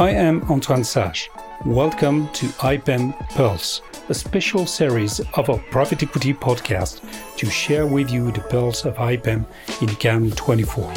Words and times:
I 0.00 0.12
am 0.12 0.42
Antoine 0.50 0.82
Sage. 0.82 1.30
Welcome 1.66 2.30
to 2.32 2.46
IPEM 2.64 3.12
Pulse, 3.36 3.82
a 4.08 4.14
special 4.14 4.64
series 4.64 5.20
of 5.34 5.50
our 5.50 5.58
private 5.70 6.02
equity 6.02 6.32
podcast 6.32 7.02
to 7.36 7.50
share 7.50 7.86
with 7.86 8.10
you 8.10 8.32
the 8.32 8.40
pulse 8.40 8.86
of 8.86 8.94
IPEM 8.94 9.44
in 9.82 9.88
Cannes 9.96 10.34
24. 10.36 10.90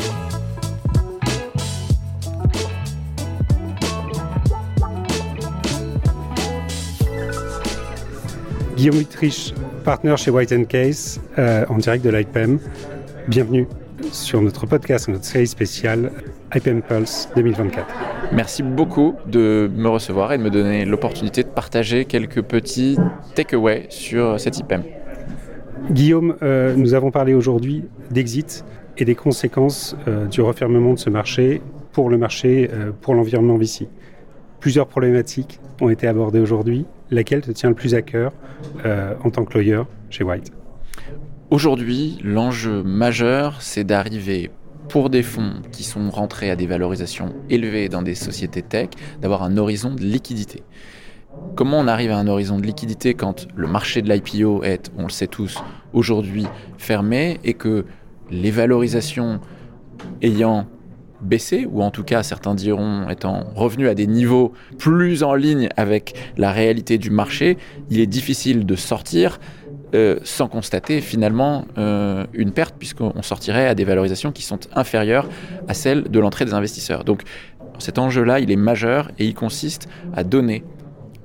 Guillaume 8.77 8.99
Witrich, 8.99 9.53
partenaire 9.83 10.17
chez 10.17 10.31
White 10.31 10.69
Case, 10.69 11.19
euh, 11.37 11.65
en 11.67 11.77
direct 11.79 12.05
de 12.05 12.09
l'IPEM. 12.09 12.57
Bienvenue 13.27 13.67
sur 14.13 14.41
notre 14.41 14.65
podcast, 14.65 15.09
notre 15.09 15.25
série 15.25 15.47
spéciale 15.47 16.09
IPM 16.55 16.81
Pulse 16.81 17.27
2024. 17.35 18.12
Merci 18.35 18.63
beaucoup 18.63 19.13
de 19.27 19.69
me 19.75 19.87
recevoir 19.89 20.33
et 20.33 20.39
de 20.39 20.43
me 20.43 20.49
donner 20.49 20.85
l'opportunité 20.85 21.43
de 21.43 21.49
partager 21.49 22.05
quelques 22.05 22.41
petits 22.41 22.97
takeaways 23.35 23.85
sur 23.89 24.39
cette 24.39 24.57
IPM. 24.57 24.81
Guillaume, 25.91 26.35
euh, 26.41 26.73
nous 26.75 26.95
avons 26.95 27.11
parlé 27.11 27.35
aujourd'hui 27.35 27.83
d'exit 28.09 28.65
et 28.97 29.05
des 29.05 29.13
conséquences 29.13 29.95
euh, 30.07 30.25
du 30.25 30.41
refermement 30.41 30.93
de 30.93 30.99
ce 30.99 31.11
marché 31.11 31.61
pour 31.91 32.09
le 32.09 32.17
marché, 32.17 32.71
euh, 32.73 32.91
pour 33.01 33.13
l'environnement 33.13 33.57
VC. 33.57 33.87
Plusieurs 34.59 34.87
problématiques 34.87 35.59
ont 35.79 35.89
été 35.89 36.07
abordées 36.07 36.39
aujourd'hui. 36.39 36.87
Laquelle 37.11 37.41
te 37.41 37.51
tient 37.51 37.69
le 37.69 37.75
plus 37.75 37.93
à 37.93 38.01
cœur 38.01 38.31
en 39.23 39.29
tant 39.29 39.43
que 39.45 39.55
lawyer 39.55 39.83
chez 40.09 40.23
White? 40.23 40.51
Aujourd'hui, 41.51 42.17
l'enjeu 42.23 42.81
majeur, 42.81 43.61
c'est 43.61 43.83
d'arriver 43.83 44.49
pour 44.93 45.09
des 45.09 45.23
fonds 45.23 45.53
qui 45.71 45.81
sont 45.81 46.11
rentrés 46.11 46.51
à 46.51 46.55
des 46.55 46.67
valorisations 46.67 47.33
élevées 47.49 47.89
dans 47.89 48.03
des 48.03 48.13
sociétés 48.13 48.61
tech, 48.61 48.89
d'avoir 49.19 49.41
un 49.41 49.57
horizon 49.57 49.95
de 49.95 50.01
liquidité. 50.01 50.61
Comment 51.55 51.79
on 51.79 51.87
arrive 51.87 52.11
à 52.11 52.17
un 52.19 52.27
horizon 52.27 52.59
de 52.59 52.67
liquidité 52.67 53.15
quand 53.15 53.47
le 53.55 53.65
marché 53.65 54.03
de 54.03 54.13
l'IPO 54.13 54.61
est, 54.61 54.91
on 54.95 55.05
le 55.05 55.09
sait 55.09 55.25
tous, 55.25 55.63
aujourd'hui 55.93 56.45
fermé 56.77 57.39
et 57.43 57.55
que 57.55 57.85
les 58.29 58.51
valorisations 58.51 59.39
ayant 60.21 60.67
baissé, 61.21 61.67
ou 61.71 61.81
en 61.81 61.89
tout 61.89 62.03
cas 62.03 62.21
certains 62.21 62.53
diront 62.53 63.09
étant 63.09 63.45
revenus 63.55 63.89
à 63.89 63.95
des 63.95 64.05
niveaux 64.05 64.53
plus 64.77 65.23
en 65.23 65.33
ligne 65.33 65.69
avec 65.75 66.13
la 66.37 66.51
réalité 66.51 66.99
du 66.99 67.09
marché, 67.09 67.57
il 67.89 67.99
est 67.99 68.05
difficile 68.05 68.63
de 68.67 68.75
sortir 68.75 69.39
euh, 69.93 70.17
sans 70.23 70.47
constater 70.47 71.01
finalement 71.01 71.65
euh, 71.77 72.25
une 72.33 72.51
perte, 72.51 72.75
puisqu'on 72.79 73.21
sortirait 73.21 73.67
à 73.67 73.75
des 73.75 73.83
valorisations 73.83 74.31
qui 74.31 74.41
sont 74.41 74.59
inférieures 74.75 75.29
à 75.67 75.73
celles 75.73 76.03
de 76.03 76.19
l'entrée 76.19 76.45
des 76.45 76.53
investisseurs. 76.53 77.03
Donc 77.03 77.21
cet 77.79 77.99
enjeu-là, 77.99 78.39
il 78.39 78.51
est 78.51 78.55
majeur 78.55 79.11
et 79.19 79.25
il 79.25 79.33
consiste 79.33 79.87
à 80.15 80.23
donner 80.23 80.63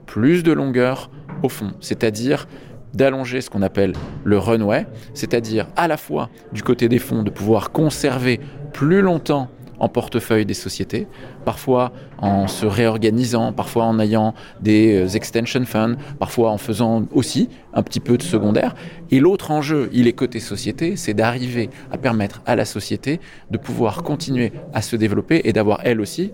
plus 0.06 0.42
de 0.42 0.52
longueur 0.52 1.10
au 1.42 1.48
fond, 1.48 1.72
c'est-à-dire 1.80 2.46
d'allonger 2.94 3.40
ce 3.40 3.50
qu'on 3.50 3.62
appelle 3.62 3.92
le 4.24 4.38
runway, 4.38 4.86
c'est-à-dire 5.14 5.66
à 5.76 5.88
la 5.88 5.96
fois 5.96 6.30
du 6.52 6.62
côté 6.62 6.88
des 6.88 6.98
fonds 6.98 7.22
de 7.22 7.30
pouvoir 7.30 7.70
conserver 7.70 8.40
plus 8.72 9.02
longtemps 9.02 9.48
en 9.78 9.88
portefeuille 9.88 10.46
des 10.46 10.54
sociétés, 10.54 11.06
parfois 11.44 11.92
en 12.18 12.48
se 12.48 12.66
réorganisant, 12.66 13.52
parfois 13.52 13.84
en 13.84 13.98
ayant 13.98 14.34
des 14.60 14.94
euh, 14.94 15.16
extension 15.16 15.64
funds, 15.64 15.96
parfois 16.18 16.50
en 16.50 16.58
faisant 16.58 17.06
aussi 17.12 17.48
un 17.74 17.82
petit 17.82 18.00
peu 18.00 18.16
de 18.16 18.22
secondaire. 18.22 18.74
Et 19.10 19.20
l'autre 19.20 19.50
enjeu, 19.50 19.88
il 19.92 20.06
est 20.06 20.12
côté 20.12 20.40
société, 20.40 20.96
c'est 20.96 21.14
d'arriver 21.14 21.70
à 21.90 21.98
permettre 21.98 22.42
à 22.46 22.56
la 22.56 22.64
société 22.64 23.20
de 23.50 23.58
pouvoir 23.58 24.02
continuer 24.02 24.52
à 24.72 24.82
se 24.82 24.96
développer 24.96 25.42
et 25.44 25.52
d'avoir 25.52 25.80
elle 25.84 26.00
aussi, 26.00 26.32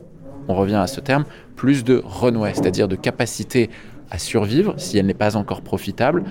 on 0.48 0.55
revient 0.55 0.75
à 0.77 0.87
ce 0.87 1.00
terme, 1.00 1.25
plus 1.56 1.84
de 1.84 2.03
runway, 2.05 2.53
c'est-à-dire 2.55 2.89
de 2.89 2.97
capacité 2.97 3.70
à 4.11 4.19
survivre 4.19 4.75
si 4.77 4.98
elle 4.98 5.06
n'est 5.06 5.15
pas 5.15 5.37
encore 5.37 5.62
profitable, 5.62 6.25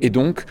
et 0.00 0.10
donc 0.10 0.44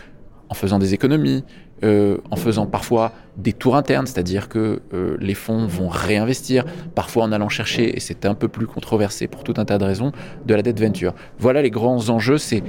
en 0.48 0.54
faisant 0.54 0.78
des 0.78 0.94
économies, 0.94 1.44
euh, 1.82 2.18
en 2.30 2.36
faisant 2.36 2.66
parfois 2.66 3.12
des 3.38 3.54
tours 3.54 3.74
internes, 3.74 4.06
c'est-à-dire 4.06 4.50
que 4.50 4.82
euh, 4.92 5.16
les 5.18 5.32
fonds 5.34 5.66
vont 5.66 5.88
réinvestir, 5.88 6.66
parfois 6.94 7.24
en 7.24 7.32
allant 7.32 7.48
chercher, 7.48 7.96
et 7.96 8.00
c'est 8.00 8.26
un 8.26 8.34
peu 8.34 8.48
plus 8.48 8.66
controversé 8.66 9.28
pour 9.28 9.44
tout 9.44 9.54
un 9.56 9.64
tas 9.64 9.78
de 9.78 9.84
raisons, 9.84 10.12
de 10.44 10.54
la 10.54 10.60
dette 10.60 10.78
venture. 10.78 11.14
Voilà 11.38 11.62
les 11.62 11.70
grands 11.70 12.10
enjeux, 12.10 12.36
c'est 12.36 12.62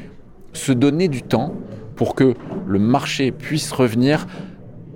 se 0.54 0.72
donner 0.72 1.10
du 1.10 1.24
temps 1.24 1.54
pour 1.96 2.16
que 2.16 2.36
le 2.66 2.80
marché 2.80 3.32
puisse 3.32 3.72
revenir 3.74 4.28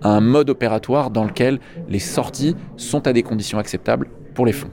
à 0.01 0.09
un 0.09 0.21
mode 0.21 0.49
opératoire 0.49 1.09
dans 1.09 1.25
lequel 1.25 1.59
les 1.89 1.99
sorties 1.99 2.55
sont 2.77 3.07
à 3.07 3.13
des 3.13 3.23
conditions 3.23 3.59
acceptables 3.59 4.07
pour 4.33 4.45
les 4.45 4.53
fonds. 4.53 4.69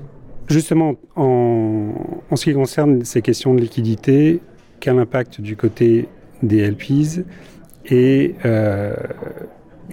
Justement, 0.48 0.94
en, 1.16 1.94
en 2.30 2.36
ce 2.36 2.44
qui 2.44 2.54
concerne 2.54 3.04
ces 3.04 3.22
questions 3.22 3.54
de 3.54 3.60
liquidité, 3.60 4.40
quel 4.78 4.98
impact 4.98 5.40
du 5.40 5.56
côté 5.56 6.08
des 6.42 6.68
LPs 6.68 7.24
et 7.86 8.34
euh, 8.44 8.94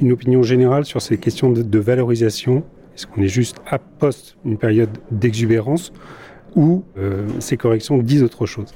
une 0.02 0.12
opinion 0.12 0.44
générale 0.44 0.86
sur 0.86 1.02
ces 1.02 1.18
questions 1.18 1.52
de, 1.52 1.80
valorisation. 1.80 2.64
Est-ce 2.96 3.08
qu'on 3.08 3.22
est 3.22 3.28
juste 3.28 3.58
à 3.68 3.80
post 3.80 4.38
une 4.46 4.58
période 4.58 4.90
d'exubérance 5.12 5.92
ou 6.56 6.84
euh, 6.98 7.28
ces 7.40 7.58
corrections 7.58 7.98
disent 7.98 8.24
autre 8.24 8.46
chose? 8.46 8.74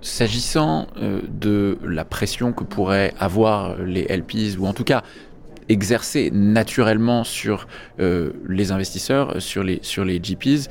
S'agissant 0.00 0.86
euh, 0.96 1.20
de 1.28 1.78
la 1.84 2.04
pression 2.04 2.52
que 2.52 2.64
pourraient 2.64 3.12
avoir 3.18 3.80
les 3.80 4.04
LPs, 4.04 4.58
ou 4.58 4.66
en 4.66 4.72
tout 4.72 4.84
cas 4.84 5.02
exercer 5.68 6.30
naturellement 6.30 7.24
sur 7.24 7.66
les 7.98 8.70
investisseurs, 8.70 9.40
sur 9.40 9.64
les, 9.64 9.78
sur 9.80 10.04
les 10.04 10.20
GPs, 10.20 10.68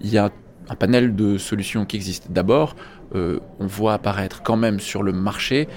il 0.00 0.10
y 0.10 0.16
a 0.16 0.30
un 0.70 0.74
panel 0.76 1.14
de 1.14 1.36
solutions 1.36 1.84
qui 1.84 1.96
existent. 1.96 2.28
D'abord, 2.30 2.74
on 3.12 3.66
voit 3.66 3.92
apparaître 3.92 4.42
quand 4.42 4.56
même 4.56 4.80
sur 4.80 5.02
le 5.02 5.12
marché 5.12 5.68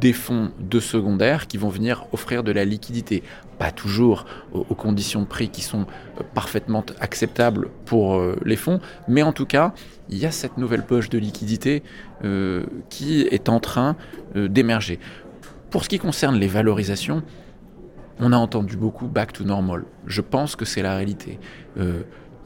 des 0.00 0.12
fonds 0.12 0.50
de 0.58 0.80
secondaire 0.80 1.46
qui 1.46 1.56
vont 1.56 1.68
venir 1.68 2.06
offrir 2.12 2.42
de 2.42 2.52
la 2.52 2.64
liquidité. 2.64 3.22
Pas 3.58 3.70
toujours 3.70 4.24
aux, 4.52 4.74
conditions 4.74 5.22
de 5.22 5.26
prix 5.26 5.48
qui 5.48 5.62
sont 5.62 5.82
euh, 6.18 6.22
parfaitement 6.34 6.84
acceptables 7.00 7.68
pour 7.84 8.16
euh, 8.16 8.36
les 8.44 8.56
fonds, 8.56 8.80
mais 9.08 9.22
en 9.22 9.32
tout 9.32 9.46
cas, 9.46 9.72
il 10.08 10.18
y 10.18 10.26
a 10.26 10.30
cette 10.30 10.58
nouvelle 10.58 10.84
poche 10.84 11.08
de 11.08 11.18
liquidité 11.18 11.82
euh, 12.24 12.64
qui 12.90 13.22
est 13.22 13.48
en 13.48 13.60
train 13.60 13.96
d'émerger. 14.34 14.98
Pour 15.70 15.84
ce 15.84 15.88
qui 15.88 15.98
concerne 15.98 16.36
les 16.36 16.48
valorisations, 16.48 17.22
on 18.18 18.32
a 18.32 18.36
entendu 18.36 18.76
beaucoup 18.76 19.06
back 19.06 19.32
to 19.32 19.44
normal. 19.44 19.84
Je 20.06 20.20
pense 20.20 20.54
que 20.54 20.64
c'est 20.64 20.82
la 20.82 20.96
réalité. 20.96 21.38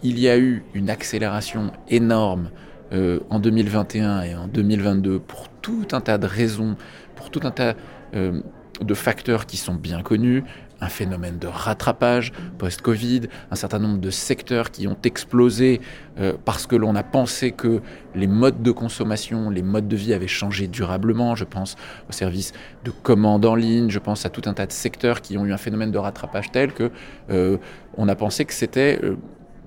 il 0.02 0.18
y 0.18 0.28
a 0.28 0.38
eu 0.38 0.64
une 0.74 0.90
accélération 0.90 1.72
énorme 1.88 2.50
en 2.92 3.40
2021 3.40 4.22
et 4.22 4.34
en 4.34 4.46
2022 4.46 5.18
pour 5.18 5.48
tout 5.60 5.88
un 5.92 6.00
tas 6.00 6.18
de 6.18 6.26
raisons 6.26 6.76
pour 7.16 7.30
tout 7.30 7.40
un 7.42 7.50
tas 7.50 7.74
euh, 8.14 8.40
de 8.82 8.94
facteurs 8.94 9.46
qui 9.46 9.56
sont 9.56 9.74
bien 9.74 10.02
connus, 10.02 10.44
un 10.82 10.88
phénomène 10.88 11.38
de 11.38 11.46
rattrapage 11.46 12.30
post-Covid, 12.58 13.22
un 13.50 13.54
certain 13.56 13.78
nombre 13.78 13.98
de 13.98 14.10
secteurs 14.10 14.70
qui 14.70 14.86
ont 14.86 14.98
explosé 15.02 15.80
euh, 16.18 16.34
parce 16.44 16.66
que 16.66 16.76
l'on 16.76 16.94
a 16.94 17.02
pensé 17.02 17.52
que 17.52 17.80
les 18.14 18.26
modes 18.26 18.62
de 18.62 18.70
consommation, 18.70 19.48
les 19.48 19.62
modes 19.62 19.88
de 19.88 19.96
vie 19.96 20.12
avaient 20.12 20.28
changé 20.28 20.68
durablement. 20.68 21.34
Je 21.34 21.44
pense 21.44 21.76
aux 22.10 22.12
services 22.12 22.52
de 22.84 22.90
commande 22.90 23.46
en 23.46 23.54
ligne, 23.54 23.88
je 23.88 23.98
pense 23.98 24.26
à 24.26 24.28
tout 24.28 24.42
un 24.44 24.52
tas 24.52 24.66
de 24.66 24.72
secteurs 24.72 25.22
qui 25.22 25.38
ont 25.38 25.46
eu 25.46 25.54
un 25.54 25.56
phénomène 25.56 25.90
de 25.90 25.98
rattrapage 25.98 26.52
tel 26.52 26.74
que 26.74 26.90
euh, 27.30 27.56
on 27.96 28.08
a 28.08 28.14
pensé 28.14 28.44
que 28.44 28.52
c'était 28.52 29.00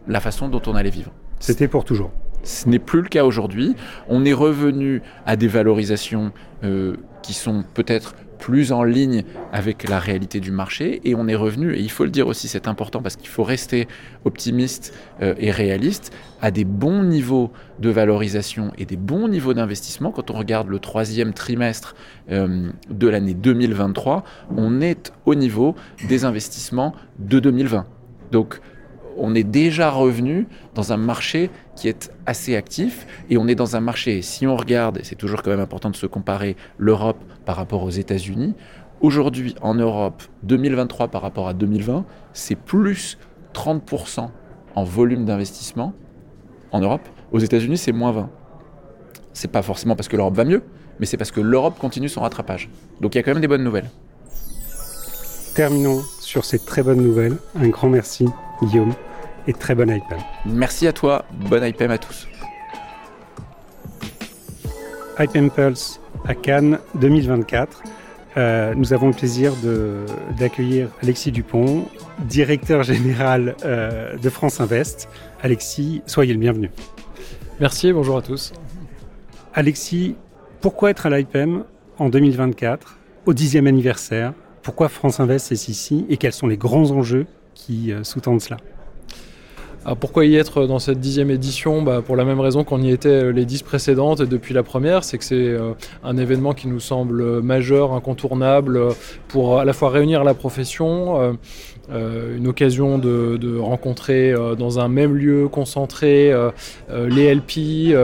la 0.08 0.20
façon 0.20 0.50
dont 0.50 0.62
on 0.68 0.76
allait 0.76 0.92
vivre. 0.92 1.12
C'était 1.40 1.68
pour 1.68 1.84
toujours. 1.84 2.12
Ce 2.44 2.68
n'est 2.68 2.80
plus 2.80 3.02
le 3.02 3.10
cas 3.10 3.26
aujourd'hui. 3.26 3.76
On 4.08 4.26
est 4.26 4.34
revenu 4.34 5.02
à 5.26 5.36
des 5.36 5.48
valorisations 5.48 6.32
euh, 6.64 6.96
qui 7.22 7.34
sont 7.34 7.64
peut-être 7.74 8.16
plus 8.40 8.72
en 8.72 8.84
ligne 8.84 9.24
avec 9.52 9.88
la 9.88 10.00
réalité 10.00 10.40
du 10.40 10.52
marché 10.52 11.02
et 11.04 11.14
on 11.14 11.28
est 11.28 11.36
revenu, 11.36 11.76
et 11.76 11.82
il 11.82 11.92
faut 11.92 12.06
le 12.06 12.10
dire 12.10 12.28
aussi, 12.28 12.48
c'est 12.48 12.68
important 12.68 13.02
parce 13.02 13.16
qu'il 13.18 13.28
faut 13.28 13.44
rester 13.44 13.88
optimiste 14.26 14.94
euh, 15.22 15.36
et 15.38 15.52
réaliste, 15.52 16.12
à 16.42 16.50
des 16.50 16.64
bons 16.64 17.04
niveaux 17.04 17.52
de 17.80 17.90
valorisation 17.90 18.72
et 18.78 18.86
des 18.86 18.96
bons 18.96 19.28
niveaux 19.28 19.54
d'investissement. 19.54 20.12
Quand 20.12 20.32
on 20.32 20.38
regarde 20.38 20.70
le 20.70 20.80
troisième 20.80 21.34
trimestre 21.34 21.96
euh, 22.32 22.70
de 22.90 23.08
l'année 23.08 23.34
2023, 23.34 24.24
on 24.56 24.82
est 24.82 25.12
au 25.26 25.36
niveau 25.36 25.76
des 26.08 26.26
investissements 26.26 26.96
de 27.20 27.40
2020. 27.40 27.86
Donc 28.32 28.62
on 29.20 29.36
est 29.36 29.44
déjà 29.44 29.90
revenu 29.90 30.48
dans 30.76 30.94
un 30.94 30.98
marché 30.98 31.50
qui 31.76 31.88
est 31.88 32.12
assez 32.26 32.56
actif 32.56 33.06
et 33.30 33.38
on 33.38 33.48
est 33.48 33.56
dans 33.56 33.76
un 33.76 33.80
marché, 33.80 34.22
si 34.22 34.48
on 34.48 34.56
regarde, 34.56 34.98
et 34.98 35.04
c'est 35.04 35.16
toujours 35.16 35.42
quand 35.44 35.52
même 35.52 35.60
important 35.60 35.90
de 35.90 35.96
se 35.96 36.06
comparer 36.06 36.56
l'Europe 36.78 37.22
par 37.46 37.56
rapport 37.56 37.84
aux 37.84 37.90
États-Unis, 37.90 38.56
aujourd'hui 39.02 39.56
en 39.62 39.76
Europe, 39.76 40.24
2023 40.44 41.10
par 41.10 41.22
rapport 41.22 41.48
à 41.48 41.54
2020, 41.54 42.06
c'est 42.34 42.56
plus 42.56 43.18
30% 43.54 44.30
en 44.76 44.84
volume 44.84 45.26
d'investissement 45.26 45.94
en 46.72 46.80
Europe. 46.80 47.08
Aux 47.32 47.40
États-Unis, 47.40 47.78
c'est 47.78 47.92
moins 47.92 48.12
20. 48.12 48.30
C'est 49.34 49.52
pas 49.52 49.62
forcément 49.62 49.96
parce 49.96 50.08
que 50.08 50.18
l'Europe 50.18 50.36
va 50.36 50.46
mieux, 50.46 50.64
mais 51.00 51.06
c'est 51.06 51.18
parce 51.18 51.32
que 51.32 51.42
l'Europe 51.42 51.78
continue 51.80 52.10
son 52.10 52.22
rattrapage. 52.22 52.70
Donc 53.02 53.16
il 53.16 53.18
y 53.18 53.22
a 53.22 53.24
quand 53.24 53.32
même 53.32 53.42
des 53.42 53.48
bonnes 53.48 53.64
nouvelles. 53.64 53.90
Terminons 55.56 56.02
sur 56.20 56.46
ces 56.46 56.60
très 56.60 56.84
bonnes 56.84 57.02
nouvelles. 57.02 57.38
Un 57.56 57.70
grand 57.70 57.90
merci, 57.90 58.26
Guillaume 58.62 58.94
et 59.50 59.54
très 59.54 59.74
bonne 59.74 59.90
IPM. 59.90 60.20
Merci 60.46 60.88
à 60.88 60.94
toi, 60.94 61.26
bonne 61.32 61.66
IPM 61.66 61.90
à 61.90 61.98
tous. 61.98 62.28
IPM 65.18 65.50
Pulse 65.50 66.00
à 66.26 66.36
Cannes 66.36 66.78
2024. 66.94 67.82
Euh, 68.38 68.74
nous 68.76 68.94
avons 68.94 69.08
le 69.08 69.14
plaisir 69.14 69.54
d'accueillir 70.38 70.90
Alexis 71.02 71.32
Dupont, 71.32 71.88
directeur 72.20 72.84
général 72.84 73.56
euh, 73.66 74.16
de 74.18 74.30
France 74.30 74.62
Invest. 74.62 75.10
Alexis, 75.42 76.04
soyez 76.06 76.34
le 76.34 76.40
bienvenu. 76.40 76.70
Merci, 77.60 77.92
bonjour 77.92 78.18
à 78.18 78.22
tous. 78.22 78.54
Alexis, 79.56 80.16
pourquoi 80.62 80.92
être 80.92 81.08
à 81.08 81.10
l'IPM 81.10 81.64
en 81.98 82.10
2024, 82.10 83.00
au 83.26 83.34
dixième 83.34 83.66
anniversaire? 83.66 84.34
Pourquoi 84.62 84.90
France 84.90 85.20
Invest 85.20 85.52
est 85.52 85.70
ici 85.70 86.06
et 86.08 86.18
quels 86.18 86.34
sont 86.34 86.48
les 86.48 86.58
grands 86.58 86.92
enjeux 86.92 87.26
qui 87.56 87.92
euh, 87.92 88.04
sous-tendent 88.04 88.42
cela? 88.42 88.58
Ah, 89.86 89.96
pourquoi 89.96 90.26
y 90.26 90.36
être 90.36 90.66
dans 90.66 90.80
cette 90.80 91.00
dixième 91.00 91.32
édition 91.32 91.82
bah, 91.82 92.02
Pour 92.06 92.16
la 92.16 92.26
même 92.26 92.40
raison 92.40 92.64
qu'on 92.64 92.82
y 92.82 92.92
était 92.92 93.08
euh, 93.10 93.32
les 93.32 93.46
dix 93.46 93.64
précédentes 93.64 94.20
et 94.20 94.26
depuis 94.26 94.54
la 94.54 94.62
première, 94.62 95.04
c'est 95.04 95.18
que 95.18 95.24
c'est 95.24 95.36
euh, 95.36 95.72
un 96.04 96.18
événement 96.18 96.54
qui 96.54 96.68
nous 96.68 96.82
semble 96.82 97.42
majeur, 97.42 97.94
incontournable, 97.94 98.80
pour 99.30 99.60
à 99.60 99.66
la 99.66 99.74
fois 99.74 99.90
réunir 99.90 100.24
la 100.24 100.34
profession, 100.34 101.38
euh, 101.92 102.38
une 102.38 102.48
occasion 102.48 103.00
de, 103.00 103.58
rencontrer 103.60 104.32
euh, 104.32 104.54
dans 104.56 104.80
un 104.80 104.88
même 104.88 105.16
lieu 105.16 105.48
concentré 105.48 106.32
euh, 106.32 106.52
les 106.90 107.34
LP, 107.34 107.96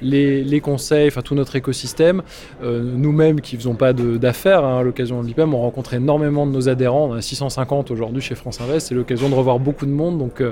les, 0.00 0.60
conseils, 0.60 1.08
enfin 1.08 1.20
tout 1.20 1.34
notre 1.34 1.56
écosystème. 1.56 2.22
Nous-mêmes 2.62 3.40
qui 3.40 3.56
ne 3.56 3.60
faisons 3.60 3.74
pas 3.74 3.92
d'affaires 3.92 4.64
hein, 4.64 4.78
à 4.78 4.82
l'occasion 4.82 5.22
de 5.22 5.26
l'IPM, 5.26 5.54
on 5.54 5.60
rencontre 5.60 5.94
énormément 5.94 6.46
de 6.46 6.52
nos 6.52 6.68
adhérents. 6.68 7.10
On 7.10 7.14
a 7.14 7.22
650 7.22 7.90
aujourd'hui 7.90 8.22
chez 8.22 8.34
France 8.34 8.60
Invest. 8.60 8.88
C'est 8.88 8.94
l'occasion 8.94 9.28
de 9.28 9.34
revoir 9.34 9.58
beaucoup 9.58 9.86
de 9.86 9.90
monde, 9.90 10.18
donc 10.18 10.42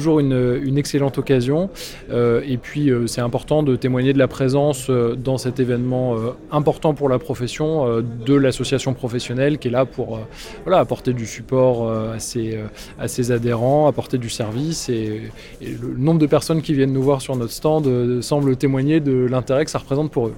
toujours 0.00 0.20
une, 0.20 0.78
excellente 0.78 1.18
occasion. 1.18 1.68
et 2.10 2.56
puis 2.56 2.90
c'est 3.06 3.20
important 3.20 3.62
de 3.62 3.76
témoigner 3.76 4.12
de 4.12 4.18
la 4.18 4.28
présence 4.28 4.90
dans 4.90 5.36
cet 5.36 5.60
événement 5.60 6.16
important 6.50 6.94
pour 6.94 7.08
la 7.10 7.18
profession 7.18 8.00
de 8.00 8.34
l'association 8.34 8.94
professionnelle 8.94 9.58
qui 9.58 9.68
est 9.68 9.70
là 9.70 9.84
pour 9.84 10.20
apporter 10.66 11.12
du 11.12 11.26
support 11.26 11.90
à 11.90 12.18
ses, 12.18 12.56
euh, 12.56 13.34
adhérents, 13.34 13.86
apporter 13.86 14.18
du 14.18 14.30
service. 14.30 14.88
Et, 14.88 15.30
le 15.60 15.96
nombre 15.96 16.18
de 16.18 16.26
personnes 16.26 16.62
qui 16.62 16.74
viennent 16.74 16.92
nous 16.92 17.02
voir 17.02 17.20
sur 17.20 17.36
notre 17.36 17.52
stand 17.52 17.86
euh, 17.86 18.22
semble 18.22 18.56
témoigner 18.56 19.00
de 19.00 19.26
l'intérêt 19.30 19.64
que 19.64 19.70
ça 19.70 19.78
représente 19.78 20.10
pour 20.10 20.28
eux. 20.28 20.34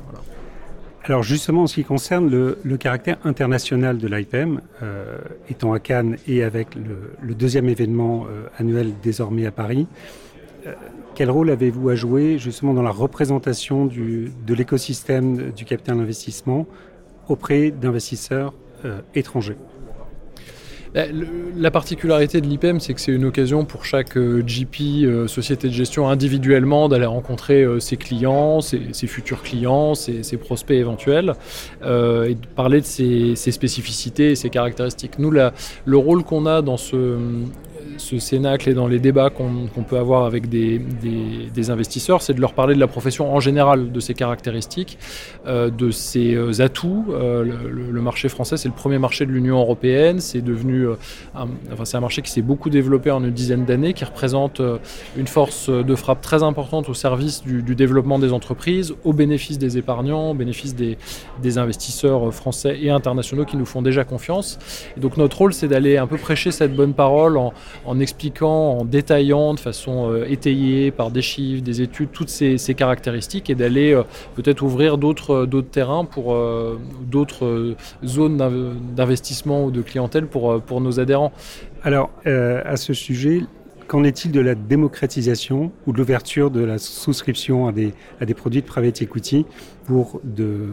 Alors 1.05 1.23
justement, 1.23 1.63
en 1.63 1.67
ce 1.67 1.75
qui 1.75 1.85
concerne 1.85 2.31
le, 2.31 2.77
caractère 2.77 3.19
international 3.25 3.99
de 3.99 4.07
l'IPM, 4.07 4.61
euh, 4.83 5.19
étant 5.51 5.73
à 5.73 5.81
Cannes 5.81 6.17
et 6.29 6.45
avec 6.45 6.77
le, 6.77 7.35
deuxième 7.35 7.69
événement 7.69 8.27
annuel 8.59 8.93
désormais 9.03 9.47
à 9.47 9.51
Paris, 9.51 9.89
quel 11.17 11.29
rôle 11.29 11.51
avez-vous 11.51 11.89
à 11.89 11.97
jouer 11.97 12.39
justement 12.39 12.73
dans 12.73 12.83
la 12.83 12.91
représentation 12.91 13.87
de 13.87 14.55
l'écosystème 14.55 15.51
du 15.51 15.65
capital 15.65 15.99
investissement 15.99 16.67
auprès 17.29 17.73
d'investisseurs 17.73 18.55
étrangers? 19.15 19.57
La 20.95 21.71
particularité 21.71 22.41
de 22.41 22.47
l'IPM, 22.47 22.79
c'est 22.79 22.93
que 22.93 23.01
c'est 23.01 23.13
une 23.13 23.25
occasion 23.25 23.65
pour 23.65 23.87
chaque 23.87 24.17
euh, 24.19 24.43
GP, 24.43 25.05
euh, 25.05 25.27
société 25.27 25.69
de 25.69 25.73
gestion 25.73 26.09
individuellement, 26.09 26.89
d'aller 26.89 27.07
rencontrer 27.07 27.63
euh, 27.63 27.81
ses 27.81 27.97
clients, 27.97 28.61
ses, 28.61 28.93
futurs 29.07 29.43
clients, 29.43 29.95
ses, 29.95 30.37
prospects 30.37 30.77
éventuels, 30.77 31.35
et 31.83 32.35
de 32.35 32.47
parler 32.55 32.81
de 32.81 32.87
ses, 32.87 33.35
spécificités 33.37 34.33
et 34.33 34.37
ses 34.37 34.51
caractéristiques. 34.51 35.19
Nous, 35.19 35.31
le 35.31 35.97
rôle 35.97 36.25
qu'on 36.25 36.47
a 36.47 36.63
dans 36.63 36.77
ce, 36.77 37.19
ce 37.97 38.19
cénacle 38.19 38.69
et 38.69 38.75
dans 38.75 38.87
les 38.87 38.99
débats 38.99 39.31
qu'on 39.31 39.83
peut 39.83 39.99
avoir 39.99 40.25
avec 40.25 40.49
des, 40.49 41.71
investisseurs, 41.71 42.23
c'est 42.23 42.35
de 42.35 42.41
leur 42.41 42.55
parler 42.55 42.75
de 42.75 42.81
la 42.81 42.87
profession 42.87 43.35
en 43.35 43.41
général, 43.41 43.93
de 43.93 44.01
ses 44.01 44.15
caractéristiques, 44.15 44.99
euh, 45.47 45.71
de 45.71 45.91
ses 45.91 46.35
euh, 46.35 46.61
atouts. 46.61 47.07
Euh, 47.11 47.45
le, 47.45 48.03
marché 48.03 48.29
français, 48.29 48.57
c'est 48.57 48.69
le 48.69 48.75
premier 48.75 48.99
marché 48.99 49.27
de 49.27 49.31
l'Union 49.31 49.61
européenne. 49.61 50.19
C'est 50.21 50.41
devenu, 50.41 50.89
un, 51.35 51.49
enfin, 51.73 51.85
c'est 51.85 51.97
un 51.97 52.01
marché 52.01 52.21
qui 52.21 52.31
s'est 52.31 52.43
beaucoup 52.43 52.69
développé 52.69 53.11
en 53.13 53.23
une 53.23 53.31
dizaine 53.31 53.65
d'années, 53.65 53.95
qui 53.95 54.05
représente 54.05 54.61
une 55.17 55.29
force 55.29 55.71
de 55.71 55.95
frappe 55.95 56.21
très 56.21 56.43
importante 56.43 56.89
au 56.89 56.95
service 56.95 57.43
du, 57.45 57.75
développement 57.75 58.19
des 58.19 58.33
entreprises, 58.33 58.95
au 59.05 59.13
bénéfice 59.13 59.59
des 59.59 59.79
épargnants, 59.79 60.31
au 60.31 60.35
bénéfice 60.35 60.75
des, 60.75 60.97
investisseurs 61.59 62.33
français 62.33 62.79
et 62.81 62.91
internationaux 62.91 63.45
qui 63.45 63.57
nous 63.57 63.67
font 63.67 63.83
déjà 63.83 64.05
confiance. 64.05 64.59
Donc 64.97 65.17
notre 65.17 65.37
rôle, 65.39 65.53
c'est 65.53 65.69
d'aller 65.69 65.99
un 65.99 66.07
peu 66.07 66.17
prêcher 66.17 66.51
cette 66.51 66.75
bonne 66.75 66.95
parole 66.95 67.37
en, 67.37 67.53
en 67.85 68.01
expliquant, 68.01 68.79
en 68.79 68.85
détaillant 68.85 69.55
de 69.55 69.61
façon 69.61 70.11
euh, 70.11 70.25
étayée 70.29 70.91
par 70.91 71.11
des 71.11 71.23
chiffres, 71.23 71.63
des 71.63 71.83
études, 71.83 72.11
toutes 72.13 72.29
ces, 72.29 72.59
caractéristiques 72.75 73.51
et 73.51 73.55
d'aller 73.55 73.93
euh, 73.93 74.03
peut-être 74.35 74.63
ouvrir 74.63 74.99
d'autres 74.99 75.47
euh, 75.47 75.63
terrains 75.63 76.05
pour 76.05 76.37
d'autres 77.03 77.75
zones 78.05 78.37
d'investissement 78.97 79.65
ou 79.65 79.71
de 79.71 79.81
clientèle 79.81 80.27
pour, 80.27 80.81
nos 80.81 81.01
adhérents. 81.01 81.33
Alors, 81.85 82.11
à 82.25 82.77
ce 82.77 82.93
sujet, 82.93 83.43
Qu'en 83.89 84.05
est-il 84.05 84.33
de 84.33 84.41
la 84.41 84.55
démocratisation 84.55 85.71
ou 85.87 85.93
de 85.93 85.99
l'ouverture 85.99 86.51
de 86.51 86.65
la 86.65 86.79
souscription 86.79 87.67
à 87.67 87.73
des, 87.73 88.35
produits 88.35 88.63
de 88.63 88.67
private 88.67 89.03
equity 89.03 89.45
pour 89.85 90.21
de, 90.25 90.69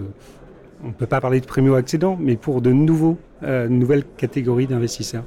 on 0.83 0.87
ne 0.87 0.93
peut 0.93 1.07
pas 1.07 1.19
parler 1.19 1.41
de 1.41 1.45
primo-accédants, 1.45 2.17
mais 2.19 2.37
pour 2.37 2.61
de 2.61 2.71
nouveaux, 2.71 3.17
nouvelles 3.41 4.05
catégories 4.17 4.67
d'investisseurs? 4.67 5.25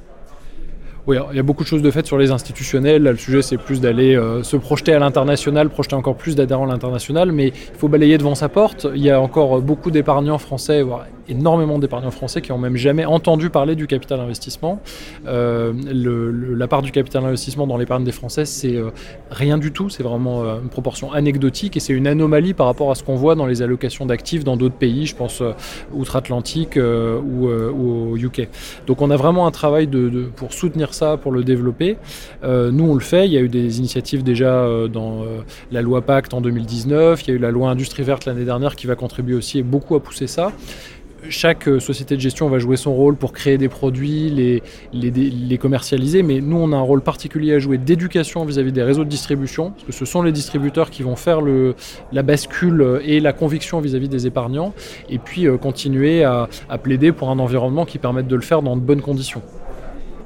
Oui, 1.05 1.17
il 1.31 1.35
y 1.35 1.39
a 1.39 1.43
beaucoup 1.43 1.63
de 1.63 1.67
choses 1.67 1.81
de 1.81 1.91
fait 1.91 2.05
sur 2.05 2.17
les 2.17 2.31
institutionnels. 2.31 3.03
Là, 3.03 3.11
le 3.11 3.17
sujet, 3.17 3.41
c'est 3.41 3.57
plus 3.57 3.81
d'aller 3.81 4.15
euh, 4.15 4.41
se 4.41 4.55
projeter 4.55 4.93
à 4.93 4.99
l'international, 4.99 5.69
projeter 5.69 5.95
encore 5.95 6.15
plus 6.15 6.35
d'adhérents 6.35 6.65
à 6.65 6.71
l'international, 6.71 7.31
mais 7.33 7.47
il 7.47 7.77
faut 7.77 7.89
balayer 7.89 8.17
devant 8.17 8.35
sa 8.35 8.47
porte. 8.47 8.87
Il 8.95 9.01
y 9.01 9.09
a 9.09 9.19
encore 9.19 9.61
beaucoup 9.61 9.91
d'épargnants 9.91 10.37
français, 10.37 10.81
énormément 11.29 11.79
d'épargnants 11.79 12.11
français 12.11 12.41
qui 12.41 12.51
n'ont 12.51 12.57
même 12.57 12.75
jamais 12.75 13.05
entendu 13.05 13.49
parler 13.49 13.75
du 13.75 13.87
capital 13.87 14.19
investissement. 14.19 14.81
Euh, 15.27 15.73
la 16.55 16.67
part 16.67 16.81
du 16.81 16.91
capital 16.91 17.25
investissement 17.25 17.67
dans 17.67 17.77
l'épargne 17.77 18.03
des 18.03 18.11
Français, 18.11 18.45
c'est 18.45 18.75
euh, 18.75 18.91
rien 19.31 19.57
du 19.57 19.71
tout. 19.71 19.89
C'est 19.89 20.03
vraiment 20.03 20.43
une 20.43 20.69
proportion 20.69 21.11
anecdotique 21.11 21.77
et 21.77 21.79
c'est 21.79 21.93
une 21.93 22.07
anomalie 22.07 22.53
par 22.53 22.67
rapport 22.67 22.91
à 22.91 22.95
ce 22.95 23.03
qu'on 23.03 23.15
voit 23.15 23.35
dans 23.35 23.45
les 23.45 23.61
allocations 23.61 24.05
d'actifs 24.05 24.43
dans 24.43 24.57
d'autres 24.57 24.75
pays, 24.75 25.05
je 25.05 25.15
pense 25.15 25.41
outre-Atlantique 25.93 26.77
ou, 26.77 27.47
au 27.47 28.17
UK. 28.17 28.49
Donc 28.87 29.01
on 29.01 29.09
a 29.09 29.17
vraiment 29.17 29.47
un 29.47 29.51
travail 29.51 29.87
pour 30.35 30.53
soutenir 30.53 30.93
ça, 30.93 31.17
pour 31.17 31.31
le 31.31 31.43
développer. 31.43 31.97
Euh, 32.43 32.71
nous, 32.71 32.85
on 32.85 32.93
le 32.93 32.99
fait. 32.99 33.25
Il 33.25 33.33
y 33.33 33.37
a 33.37 33.41
eu 33.41 33.49
des 33.49 33.79
initiatives 33.79 34.23
déjà 34.23 34.53
euh, 34.53 34.87
dans 34.87 35.23
euh, 35.23 35.41
la 35.71 35.81
loi 35.81 36.01
Pacte 36.01 36.33
en 36.33 36.41
2019. 36.41 37.23
Il 37.23 37.27
y 37.29 37.31
a 37.31 37.35
eu 37.35 37.39
la 37.39 37.51
loi 37.51 37.69
Industrie 37.69 38.03
verte 38.03 38.25
l'année 38.25 38.45
dernière 38.45 38.75
qui 38.75 38.87
va 38.87 38.95
contribuer 38.95 39.35
aussi 39.35 39.59
et 39.59 39.63
beaucoup 39.63 39.95
à 39.95 40.01
pousser 40.01 40.27
ça 40.27 40.51
chaque 41.29 41.69
société 41.79 42.15
de 42.15 42.21
gestion 42.21 42.49
va 42.49 42.59
jouer 42.59 42.77
son 42.77 42.93
rôle 42.93 43.15
pour 43.15 43.33
créer 43.33 43.57
des 43.57 43.69
produits, 43.69 44.61
les, 44.93 45.57
commercialiser, 45.57 46.23
mais 46.23 46.41
nous, 46.41 46.57
on 46.57 46.71
a 46.73 46.75
un 46.75 46.81
rôle 46.81 47.01
particulier 47.01 47.53
à 47.53 47.59
jouer 47.59 47.77
d'éducation 47.77 48.45
vis-à-vis 48.45 48.71
des 48.71 48.83
réseaux 48.83 49.03
de 49.03 49.09
distribution, 49.09 49.71
parce 49.71 49.83
que 49.85 49.91
ce 49.91 50.05
sont 50.05 50.21
les 50.21 50.31
distributeurs 50.31 50.89
qui 50.89 51.03
vont 51.03 51.15
faire 51.15 51.39
la 52.11 52.23
bascule 52.23 53.01
et 53.03 53.19
la 53.19 53.33
conviction 53.33 53.79
vis-à-vis 53.79 54.09
des 54.09 54.27
épargnants, 54.27 54.73
et 55.09 55.19
puis 55.19 55.47
continuer 55.61 56.23
à, 56.23 56.47
plaider 56.81 57.11
pour 57.11 57.29
un 57.29 57.39
environnement 57.39 57.85
qui 57.85 57.97
permette 57.97 58.27
de 58.27 58.35
le 58.35 58.41
faire 58.41 58.61
dans 58.61 58.75
de 58.75 58.81
bonnes 58.81 59.01
conditions. 59.01 59.41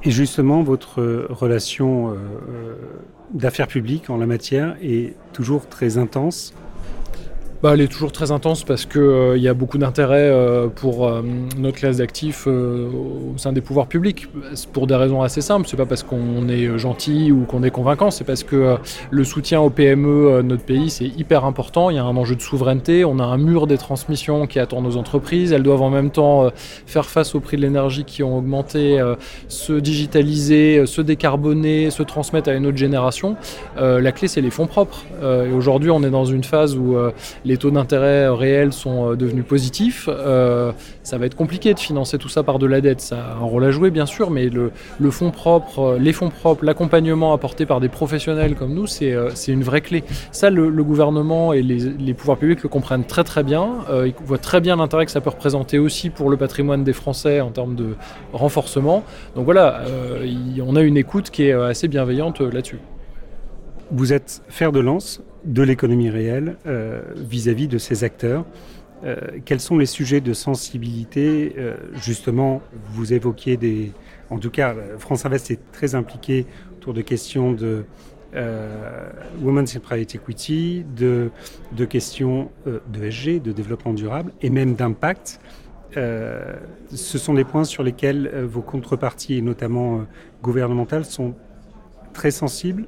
Et 0.03 0.11
justement, 0.11 0.63
votre 0.63 1.01
relation 1.29 2.09
euh, 2.09 2.13
euh, 2.13 2.75
d'affaires 3.33 3.67
publiques 3.67 4.09
en 4.09 4.17
la 4.17 4.25
matière 4.25 4.75
est 4.81 5.15
toujours 5.33 5.67
très 5.67 5.97
intense 5.97 6.53
bah, 7.63 7.71
elle 7.73 7.81
est 7.81 7.87
toujours 7.87 8.11
très 8.11 8.31
intense 8.31 8.63
parce 8.63 8.85
qu'il 8.85 9.01
euh, 9.01 9.37
y 9.37 9.47
a 9.47 9.55
beaucoup 9.55 9.79
d'intérêt 9.79 10.29
euh, 10.29 10.67
pour 10.67 11.07
euh, 11.07 11.23
notre 11.57 11.77
classe 11.77 11.97
d'actifs 11.97 12.45
au 12.45 13.33
sein 13.37 13.51
des 13.51 13.61
pouvoirs 13.61 13.87
publics. 13.87 14.27
Pour 14.73 14.85
des 14.85 14.95
raisons 14.95 15.23
assez 15.23 15.41
simples. 15.41 15.67
C'est 15.67 15.77
pas 15.77 15.87
parce 15.87 16.03
qu'on 16.03 16.47
est 16.49 16.77
gentil 16.77 17.31
ou 17.31 17.45
qu'on 17.45 17.63
est 17.63 17.71
convaincant, 17.71 18.11
c'est 18.11 18.23
parce 18.23 18.43
que 18.43 18.77
le 19.09 19.23
soutien 19.23 19.59
aux 19.59 19.69
PME 19.69 20.37
de 20.37 20.41
notre 20.43 20.63
pays, 20.63 20.89
c'est 20.89 21.05
hyper 21.07 21.45
important. 21.45 21.89
Il 21.89 21.95
y 21.95 21.99
a 21.99 22.03
un 22.03 22.15
enjeu 22.15 22.35
de 22.35 22.41
souveraineté. 22.41 23.05
On 23.05 23.19
a 23.19 23.23
un 23.23 23.37
mur 23.37 23.65
des 23.65 23.77
transmissions 23.77 24.45
qui 24.45 24.59
attend 24.59 24.81
nos 24.81 24.97
entreprises. 24.97 25.51
Elles 25.51 25.63
doivent 25.63 25.81
en 25.81 25.89
même 25.89 26.11
temps 26.11 26.49
faire 26.85 27.05
face 27.05 27.33
aux 27.33 27.39
prix 27.39 27.57
de 27.57 27.61
l'énergie 27.63 28.03
qui 28.05 28.21
ont 28.23 28.37
augmenté, 28.37 29.03
se 29.47 29.73
digitaliser, 29.73 30.85
se 30.85 31.01
décarboner, 31.01 31.89
se 31.89 32.03
transmettre 32.03 32.49
à 32.49 32.53
une 32.53 32.67
autre 32.67 32.77
génération. 32.77 33.35
la 33.77 34.11
clé, 34.11 34.27
c'est 34.27 34.41
les 34.41 34.51
fonds 34.51 34.67
propres. 34.67 35.05
et 35.23 35.51
aujourd'hui, 35.51 35.89
on 35.89 36.03
est 36.03 36.11
dans 36.11 36.25
une 36.25 36.43
phase 36.43 36.75
où 36.75 36.95
les 37.47 37.57
taux 37.57 37.71
d'intérêt 37.71 38.27
réels 38.29 38.73
sont 38.73 39.11
euh, 39.11 39.15
devenus 39.15 39.45
positifs, 39.45 40.09
euh, 40.11 40.71
ça 41.03 41.17
va 41.17 41.25
être 41.25 41.35
compliqué 41.35 41.73
de 41.73 41.79
financer 41.79 42.17
tout 42.17 42.27
ça 42.27 42.43
par 42.43 42.59
de 42.59 42.67
la 42.67 42.81
dette. 42.81 42.99
Ça 42.99 43.17
a 43.17 43.33
un 43.35 43.45
rôle 43.45 43.63
à 43.63 43.71
jouer, 43.71 43.89
bien 43.89 44.05
sûr, 44.05 44.29
mais 44.29 44.49
le, 44.49 44.71
fonds 45.11 45.31
propre, 45.31 45.79
euh, 45.79 45.97
les 45.97 46.11
fonds 46.11 46.29
propres, 46.29 46.65
l'accompagnement 46.65 47.33
apporté 47.33 47.65
par 47.65 47.79
des 47.79 47.87
professionnels 47.87 48.55
comme 48.55 48.73
nous, 48.73 48.85
c'est 48.85 49.15
une 49.47 49.63
vraie 49.63 49.81
clé. 49.81 50.03
Ça, 50.31 50.49
le, 50.49 50.83
gouvernement 50.83 51.53
et 51.53 51.61
les, 51.61 52.13
pouvoirs 52.13 52.37
publics 52.37 52.63
le 52.63 52.69
comprennent 52.69 53.05
très 53.05 53.23
très 53.23 53.43
bien. 53.43 53.69
ils 54.05 54.13
voient 54.25 54.37
très 54.37 54.61
bien 54.61 54.75
l'intérêt 54.77 55.05
que 55.05 55.11
ça 55.11 55.21
peut 55.21 55.29
représenter 55.29 55.79
aussi 55.79 56.09
pour 56.09 56.29
le 56.29 56.37
patrimoine 56.37 56.83
des 56.83 56.93
Français 56.93 57.41
en 57.41 57.51
termes 57.51 57.75
de 57.75 57.95
renforcement. 58.33 59.03
Donc 59.35 59.45
voilà, 59.45 59.81
on 60.65 60.75
a 60.75 60.81
une 60.81 60.97
écoute 60.97 61.29
qui 61.29 61.43
est 61.43 61.53
assez 61.53 61.87
bienveillante 61.87 62.41
là-dessus. 62.41 62.79
Vous 63.91 64.13
êtes 64.13 64.43
fer 64.49 64.71
de 64.71 64.79
lance 64.79 65.21
de 65.45 65.61
l'économie 65.63 66.09
réelle 66.09 66.57
vis-à-vis 67.15 67.67
de 67.67 67.77
ces 67.77 68.03
acteurs. 68.03 68.45
quels 69.45 69.59
sont 69.59 69.77
les 69.77 69.85
sujets 69.85 70.19
de 70.19 70.33
sensibilité 70.33 71.55
Justement, 71.93 72.61
vous 72.91 73.13
évoquiez 73.13 73.55
des... 73.55 73.93
En 74.29 74.39
tout 74.39 74.49
cas, 74.49 74.75
France 74.97 75.25
Invest 75.25 75.51
est 75.51 75.71
très 75.71 75.95
impliqué 75.95 76.45
autour 76.75 76.93
de 76.93 77.01
questions 77.01 77.53
de 77.53 77.85
euh, 78.35 79.09
Women's 79.41 79.75
in 79.75 79.79
Private 79.79 80.15
Equity, 80.15 80.85
de, 80.95 81.31
de 81.71 81.85
questions 81.85 82.51
euh, 82.67 82.79
de 82.91 83.09
SG, 83.09 83.39
de 83.39 83.51
développement 83.51 83.93
durable 83.93 84.31
et 84.41 84.49
même 84.49 84.75
d'impact. 84.75 85.39
Euh, 85.95 86.55
ce 86.93 87.17
sont 87.17 87.33
des 87.33 87.45
points 87.45 87.63
sur 87.63 87.83
lesquels 87.83 88.29
vos 88.45 88.61
contreparties, 88.61 89.41
notamment 89.41 90.05
gouvernementales, 90.43 91.05
sont 91.05 91.35
très 92.13 92.31
sensibles 92.31 92.85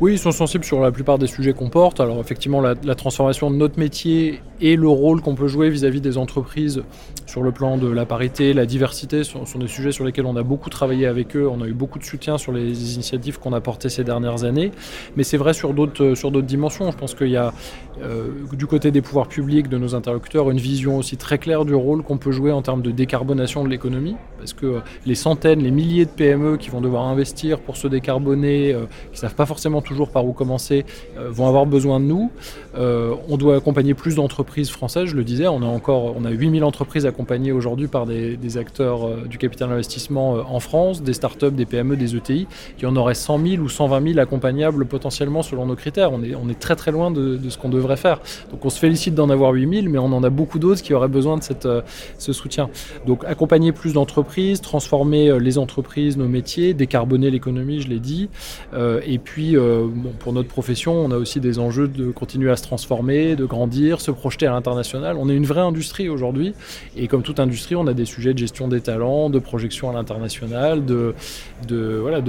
oui, 0.00 0.12
ils 0.12 0.18
sont 0.18 0.32
sensibles 0.32 0.64
sur 0.64 0.80
la 0.80 0.90
plupart 0.92 1.18
des 1.18 1.26
sujets 1.26 1.52
qu'on 1.52 1.70
porte. 1.70 2.00
Alors 2.00 2.20
effectivement, 2.20 2.60
la, 2.60 2.74
transformation 2.94 3.50
de 3.50 3.56
notre 3.56 3.78
métier 3.78 4.40
et 4.60 4.76
le 4.76 4.88
rôle 4.88 5.20
qu'on 5.20 5.34
peut 5.34 5.48
jouer 5.48 5.70
vis-à-vis 5.70 6.00
des 6.00 6.18
entreprises 6.18 6.82
sur 7.26 7.42
le 7.42 7.52
plan 7.52 7.76
de 7.76 7.88
la 7.88 8.06
parité, 8.06 8.52
la 8.54 8.66
diversité, 8.66 9.22
sont, 9.24 9.44
des 9.58 9.68
sujets 9.68 9.92
sur 9.92 10.04
lesquels 10.04 10.26
on 10.26 10.36
a 10.36 10.42
beaucoup 10.42 10.70
travaillé 10.70 11.06
avec 11.06 11.36
eux. 11.36 11.48
On 11.48 11.62
a 11.62 11.66
eu 11.66 11.72
beaucoup 11.72 11.98
de 11.98 12.04
soutien 12.04 12.38
sur 12.38 12.52
les 12.52 12.94
initiatives 12.94 13.38
qu'on 13.38 13.52
a 13.52 13.60
portées 13.60 13.88
ces 13.88 14.04
dernières 14.04 14.44
années. 14.44 14.72
Mais 15.16 15.24
c'est 15.24 15.36
vrai 15.36 15.52
sur 15.52 15.74
d'autres 15.74 16.14
sur 16.14 16.30
d'autres 16.30 16.46
dimensions. 16.46 16.90
Je 16.90 16.96
pense 16.96 17.14
qu'il 17.14 17.30
y 17.30 17.36
a 17.36 17.52
euh, 18.02 18.28
du 18.52 18.66
côté 18.66 18.90
des 18.90 19.02
pouvoirs 19.02 19.28
publics, 19.28 19.68
de 19.68 19.78
nos 19.78 19.94
interlocuteurs, 19.94 20.50
une 20.50 20.58
vision 20.58 20.96
aussi 20.96 21.16
très 21.16 21.38
claire 21.38 21.64
du 21.64 21.74
rôle 21.74 22.02
qu'on 22.02 22.18
peut 22.18 22.30
jouer 22.30 22.52
en 22.52 22.62
termes 22.62 22.82
de 22.82 22.90
décarbonation 22.90 23.64
de 23.64 23.68
l'économie. 23.68 24.16
Parce 24.38 24.52
que 24.52 24.80
les 25.04 25.14
centaines, 25.14 25.60
les 25.60 25.70
milliers 25.70 26.04
de 26.04 26.10
PME 26.10 26.56
qui 26.56 26.70
vont 26.70 26.80
devoir 26.80 27.04
investir 27.04 27.58
pour 27.58 27.76
se 27.76 27.88
décarboner, 27.88 28.72
euh, 28.72 28.84
qui 29.12 29.14
ne 29.14 29.16
savent 29.16 29.34
pas 29.34 29.46
forcément 29.48 29.80
toujours 29.80 30.10
par 30.10 30.24
où 30.24 30.32
commencer, 30.32 30.84
euh, 31.16 31.28
vont 31.30 31.48
avoir 31.48 31.66
besoin 31.66 31.98
de 31.98 32.04
nous. 32.04 32.30
Euh, 32.76 33.14
on 33.28 33.36
doit 33.36 33.56
accompagner 33.56 33.94
plus 33.94 34.14
d'entreprises 34.14 34.70
françaises, 34.70 35.06
je 35.06 35.16
le 35.16 35.24
disais, 35.24 35.48
on 35.48 35.62
a 35.62 35.66
encore 35.66 36.14
on 36.16 36.24
a 36.24 36.30
8000 36.30 36.62
entreprises 36.62 37.06
accompagnées 37.06 37.50
aujourd'hui 37.50 37.88
par 37.88 38.06
des, 38.06 38.58
acteurs 38.58 39.06
euh, 39.06 39.26
du 39.28 39.38
capital 39.38 39.72
investissement 39.72 40.36
en 40.48 40.60
France, 40.60 41.02
des 41.02 41.12
startups, 41.14 41.50
des 41.50 41.66
PME, 41.66 41.96
des 41.96 42.14
ETI, 42.14 42.46
qui 42.76 42.86
en 42.86 42.94
auraient 42.96 43.14
100 43.14 43.46
000 43.46 43.62
ou 43.62 43.68
120 43.68 44.12
000 44.12 44.18
accompagnables 44.18 44.86
potentiellement 44.86 45.42
selon 45.42 45.66
nos 45.66 45.76
critères. 45.76 46.12
On 46.12 46.22
est, 46.22 46.34
on 46.34 46.48
est 46.48 46.58
très 46.58 46.76
très 46.76 46.92
loin 46.92 47.10
de, 47.10 47.38
ce 47.48 47.56
qu'on 47.56 47.68
devrait 47.68 47.96
faire. 47.96 48.20
Donc 48.50 48.64
on 48.64 48.70
se 48.70 48.78
félicite 48.78 49.14
d'en 49.14 49.30
avoir 49.30 49.52
8000, 49.52 49.88
mais 49.88 49.98
on 49.98 50.12
en 50.12 50.22
a 50.22 50.30
beaucoup 50.30 50.58
d'autres 50.58 50.82
qui 50.82 50.92
auraient 50.92 51.08
besoin 51.08 51.38
de 51.38 51.42
cette, 51.42 51.68
ce 52.18 52.32
soutien. 52.32 52.68
Donc 53.06 53.24
accompagner 53.24 53.72
plus 53.72 53.94
d'entreprises, 53.94 54.60
transformer 54.60 55.38
les 55.40 55.56
entreprises, 55.56 56.16
nos 56.16 56.28
métiers, 56.28 56.74
décarboner 56.74 57.30
l'économie, 57.30 57.80
je 57.80 57.88
l'ai 57.88 58.00
dit, 58.00 58.28
et 58.76 59.18
puis 59.18 59.37
pour 60.18 60.32
notre 60.32 60.48
profession, 60.48 60.92
on 60.92 61.10
a 61.10 61.16
aussi 61.16 61.40
des 61.40 61.58
enjeux 61.58 61.88
de 61.88 62.10
continuer 62.10 62.50
à 62.50 62.56
se 62.56 62.62
transformer, 62.62 63.36
de 63.36 63.44
grandir, 63.44 64.00
se 64.00 64.10
projeter 64.10 64.46
à 64.46 64.50
l'international. 64.50 65.16
On 65.18 65.28
est 65.28 65.34
une 65.34 65.46
vraie 65.46 65.60
industrie 65.60 66.08
aujourd'hui, 66.08 66.54
et 66.96 67.08
comme 67.08 67.22
toute 67.22 67.40
industrie, 67.40 67.76
on 67.76 67.86
a 67.86 67.94
des 67.94 68.04
sujets 68.04 68.32
de 68.32 68.38
gestion 68.38 68.68
des 68.68 68.80
talents, 68.80 69.30
de 69.30 69.38
projection 69.38 69.90
à 69.90 69.92
l'international, 69.92 70.84
de 70.84 71.14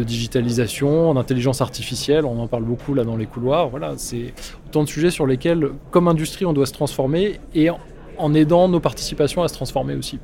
digitalisation, 0.04 1.13
d'intelligence 1.13 1.62
artificielle. 1.62 2.25
On 2.25 2.39
en 2.39 2.48
parle 2.48 2.63
beaucoup 2.63 2.94
là 2.94 3.04
dans 3.04 3.18
les 3.18 3.25
couloirs. 3.25 3.70
Voilà, 3.70 3.94
c'est 3.98 4.34
autant 4.68 4.84
de 4.84 4.89
sujets 4.89 5.12
sur 5.12 5.25
lesquels, 5.25 5.70
comme 5.92 6.08
industrie, 6.08 6.46
on 6.46 6.54
doit 6.54 6.66
se 6.66 6.74
transformer 6.74 7.39
et 7.56 7.70
en 8.18 8.34
aidant 8.34 8.68
nos 8.68 8.80
participations 8.80 9.44
à 9.44 9.48
se 9.48 9.54
transformer 9.54 9.96
aussi. 9.96 10.20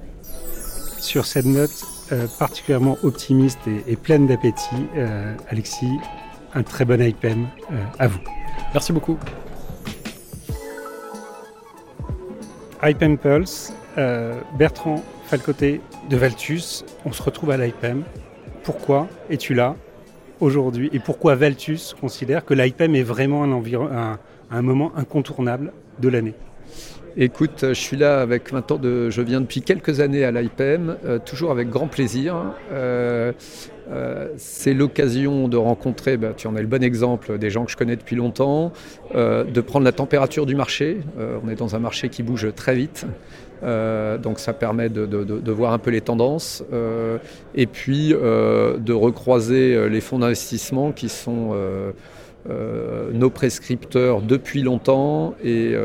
Sur 1.00 1.26
cette 1.26 1.46
note 1.46 1.72
euh, 2.12 2.28
particulièrement 2.38 2.98
optimiste 3.02 3.60
et, 3.88 3.96
pleine 3.96 4.28
d'appétit, 4.28 4.76
euh, 4.96 5.34
Alexis, 5.50 5.90
un 6.56 6.64
très 6.64 6.86
bon 6.86 7.02
IPM 7.02 7.48
euh, 7.72 7.76
à 8.00 8.08
vous. 8.08 8.20
Merci 8.74 8.94
beaucoup. 8.94 9.18
IPM 12.82 13.18
Pulse, 13.18 13.74
euh, 13.98 14.40
Bertrand 14.58 15.04
Falcoté 15.26 15.82
de 16.10 16.18
Valtus, 16.18 16.86
on 17.06 17.12
se 17.12 17.22
retrouve 17.22 17.52
à 17.52 17.58
l'IPM. 17.58 18.04
Pourquoi 18.64 19.08
es-tu 19.30 19.54
là 19.54 19.76
aujourd'hui 20.40 20.90
et 20.94 21.00
pourquoi 21.00 21.36
Valtus 21.36 21.96
considère 22.00 22.46
que 22.46 22.54
l'IPM 22.54 22.96
est 22.96 23.04
vraiment 23.04 23.44
un, 23.44 24.20
un 24.52 24.62
moment 24.62 24.92
incontournable 24.96 25.74
de 26.00 26.10
l'année? 26.10 26.36
Écoute, 27.18 27.60
je 27.62 27.74
suis 27.74 27.96
là 27.96 28.20
avec 28.20 28.52
20 28.52 28.72
ans 28.74 28.78
de. 28.78 29.10
Je 29.10 29.22
viens 29.22 29.40
depuis 29.40 29.62
quelques 29.62 30.02
années 30.02 30.26
à 30.26 30.32
l'IPM, 30.32 30.98
euh, 31.06 31.18
toujours 31.18 31.50
avec 31.52 31.70
grand 31.70 31.88
plaisir. 31.88 32.36
Euh, 32.74 33.32
euh, 33.90 34.28
c'est 34.36 34.74
l'occasion 34.74 35.48
de 35.48 35.56
rencontrer, 35.56 36.18
bah, 36.18 36.34
tu 36.36 36.48
en 36.48 36.58
es 36.58 36.62
le 36.62 36.68
bon 36.68 36.84
exemple, 36.84 37.38
des 37.38 37.50
gens 37.50 37.64
que 37.64 37.72
je 37.72 37.78
connais 37.78 37.96
depuis 37.96 38.18
longtemps, 38.18 38.74
de 39.14 39.62
prendre 39.62 39.86
la 39.86 39.94
température 39.94 40.46
du 40.46 40.56
marché. 40.56 40.98
on 41.44 41.48
est 41.48 41.56
dans 41.56 41.76
un 41.76 41.80
marché 41.80 42.10
qui 42.10 42.22
bouge 42.22 42.48
très 42.54 42.76
vite. 42.76 43.06
donc 43.62 44.40
ça 44.40 44.54
permet 44.54 44.90
de, 44.90 45.06
de, 45.06 45.52
voir 45.52 45.72
un 45.72 45.78
peu 45.78 45.92
les 45.92 46.02
tendances 46.02 46.64
et 47.54 47.68
puis 47.68 48.10
de 48.10 48.94
recroiser 48.94 49.88
les 49.88 50.02
fonds 50.02 50.20
d'investissement 50.20 50.92
qui 50.92 51.10
sont 51.10 51.56
nos 53.14 53.30
prescripteurs 53.30 54.22
depuis 54.22 54.64
longtemps 54.64 55.36
et, 55.44 55.76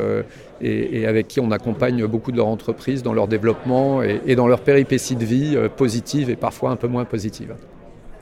et, 0.60 1.06
avec 1.06 1.28
qui 1.28 1.40
on 1.40 1.50
accompagne 1.50 2.06
beaucoup 2.06 2.32
de 2.32 2.36
leurs 2.36 2.46
entreprises 2.46 3.02
dans 3.02 3.12
leur 3.12 3.28
développement 3.28 4.02
et, 4.02 4.34
dans 4.34 4.48
leur 4.48 4.60
péripéties 4.60 5.16
de 5.16 5.24
vie 5.24 5.56
euh, 5.56 5.68
positives 5.68 6.30
et 6.30 6.36
parfois 6.36 6.70
un 6.70 6.76
peu 6.76 6.88
moins 6.88 7.04
positives. 7.04 7.54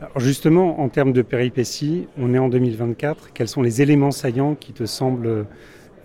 Alors 0.01 0.21
justement, 0.21 0.81
en 0.81 0.89
termes 0.89 1.13
de 1.13 1.23
péripéties, 1.23 2.07
on 2.19 2.33
est 2.35 2.39
en 2.39 2.49
2024. 2.49 3.33
Quels 3.35 3.49
sont 3.49 3.63
les 3.63 3.83
éléments 3.83 4.13
saillants 4.13 4.55
qui 4.55 4.73
te 4.73 4.87
semblent 4.87 5.47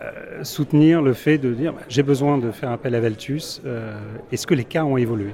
euh, 0.02 0.44
soutenir 0.44 1.02
le 1.02 1.13
fait 1.13 1.38
de 1.38 1.54
dire 1.54 1.74
bah, 1.74 1.82
j'ai 1.88 2.04
besoin 2.04 2.38
de 2.38 2.52
faire 2.52 2.72
appel 2.72 2.96
à 2.96 3.00
Veltus 3.00 3.62
euh, 3.66 3.96
Est-ce 4.32 4.48
que 4.48 4.56
les 4.56 4.63
cas 4.63 4.84
ont 4.84 4.98
évolué? 4.98 5.32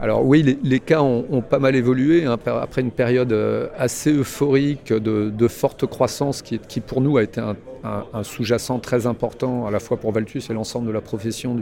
Alors 0.00 0.24
oui, 0.24 0.58
les, 0.62 0.80
cas 0.80 1.02
ont, 1.02 1.42
pas 1.42 1.58
mal 1.58 1.74
évolué 1.74 2.24
hein, 2.24 2.36
après 2.46 2.82
une 2.82 2.92
période 2.92 3.34
assez 3.76 4.12
euphorique 4.12 4.92
de, 4.92 5.48
forte 5.48 5.86
croissance 5.86 6.40
qui, 6.40 6.80
pour 6.80 7.00
nous 7.00 7.16
a 7.16 7.24
été 7.24 7.40
un, 7.40 8.22
sous-jacent 8.22 8.78
très 8.78 9.06
important 9.06 9.66
à 9.66 9.70
la 9.70 9.80
fois 9.80 9.96
pour 9.96 10.12
Valtus 10.12 10.50
et 10.50 10.52
l'ensemble 10.52 10.86
de 10.86 10.92
la 10.92 11.00
profession 11.00 11.56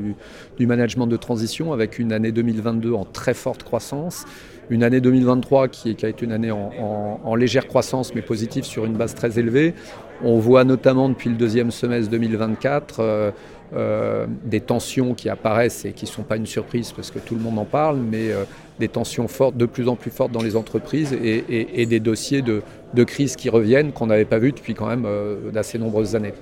du, 0.59 0.67
management 0.67 1.07
de 1.07 1.17
transition, 1.17 1.73
avec 1.73 1.99
une 1.99 2.13
année 2.13 2.33
2022 2.33 2.93
en 2.93 3.05
très 3.05 3.35
forte 3.35 3.63
croissance, 3.63 4.25
une 4.69 4.83
année 4.83 5.01
2023 5.01 5.69
qui, 5.69 5.97
a 6.03 6.09
été 6.09 6.25
une 6.25 6.33
année 6.33 6.51
en, 6.51 7.35
légère 7.37 7.67
croissance 7.67 8.15
mais 8.15 8.23
positive 8.23 8.65
sur 8.65 8.85
une 8.85 8.95
base 8.95 9.15
très 9.15 9.39
élevée. 9.39 9.75
On 10.23 10.39
voit 10.39 10.65
notamment 10.65 11.09
depuis 11.09 11.29
le 11.29 11.37
deuxième 11.37 11.71
semestre 11.71 12.11
2024 12.11 13.01
euh, 13.01 13.31
euh, 13.75 14.27
des 14.45 14.61
tensions 14.61 15.15
qui 15.15 15.29
apparaissent 15.29 15.85
et 15.85 15.93
qui 15.93 16.05
ne 16.05 16.11
sont 16.11 16.23
pas 16.23 16.37
une 16.37 16.47
surprise 16.47 16.93
parce 16.93 17.11
que 17.11 17.19
tout 17.19 17.35
le 17.35 17.41
monde 17.41 17.59
en 17.59 17.65
parle, 17.65 17.99
mais 17.99 18.31
euh, 18.31 18.45
des 18.79 18.89
tensions 18.89 19.27
fortes, 19.27 19.57
de 19.57 19.67
plus 19.67 19.89
en 19.89 19.97
plus 19.97 20.13
fortes 20.13 20.31
dans 20.31 20.43
les 20.43 20.55
entreprises 20.55 21.13
et, 21.13 21.87
des 21.87 22.01
dossiers 22.01 22.43
de, 22.43 22.63
crise 23.05 23.35
qui 23.35 23.51
reviennent 23.51 23.93
qu'on 23.93 24.07
n'avait 24.07 24.25
pas 24.25 24.39
vu 24.39 24.53
depuis 24.53 24.75
quand 24.75 24.87
même 24.87 25.05
euh, 25.05 25.51
d'assez 25.51 25.79
nombreuses 25.79 26.15
années. 26.15 26.33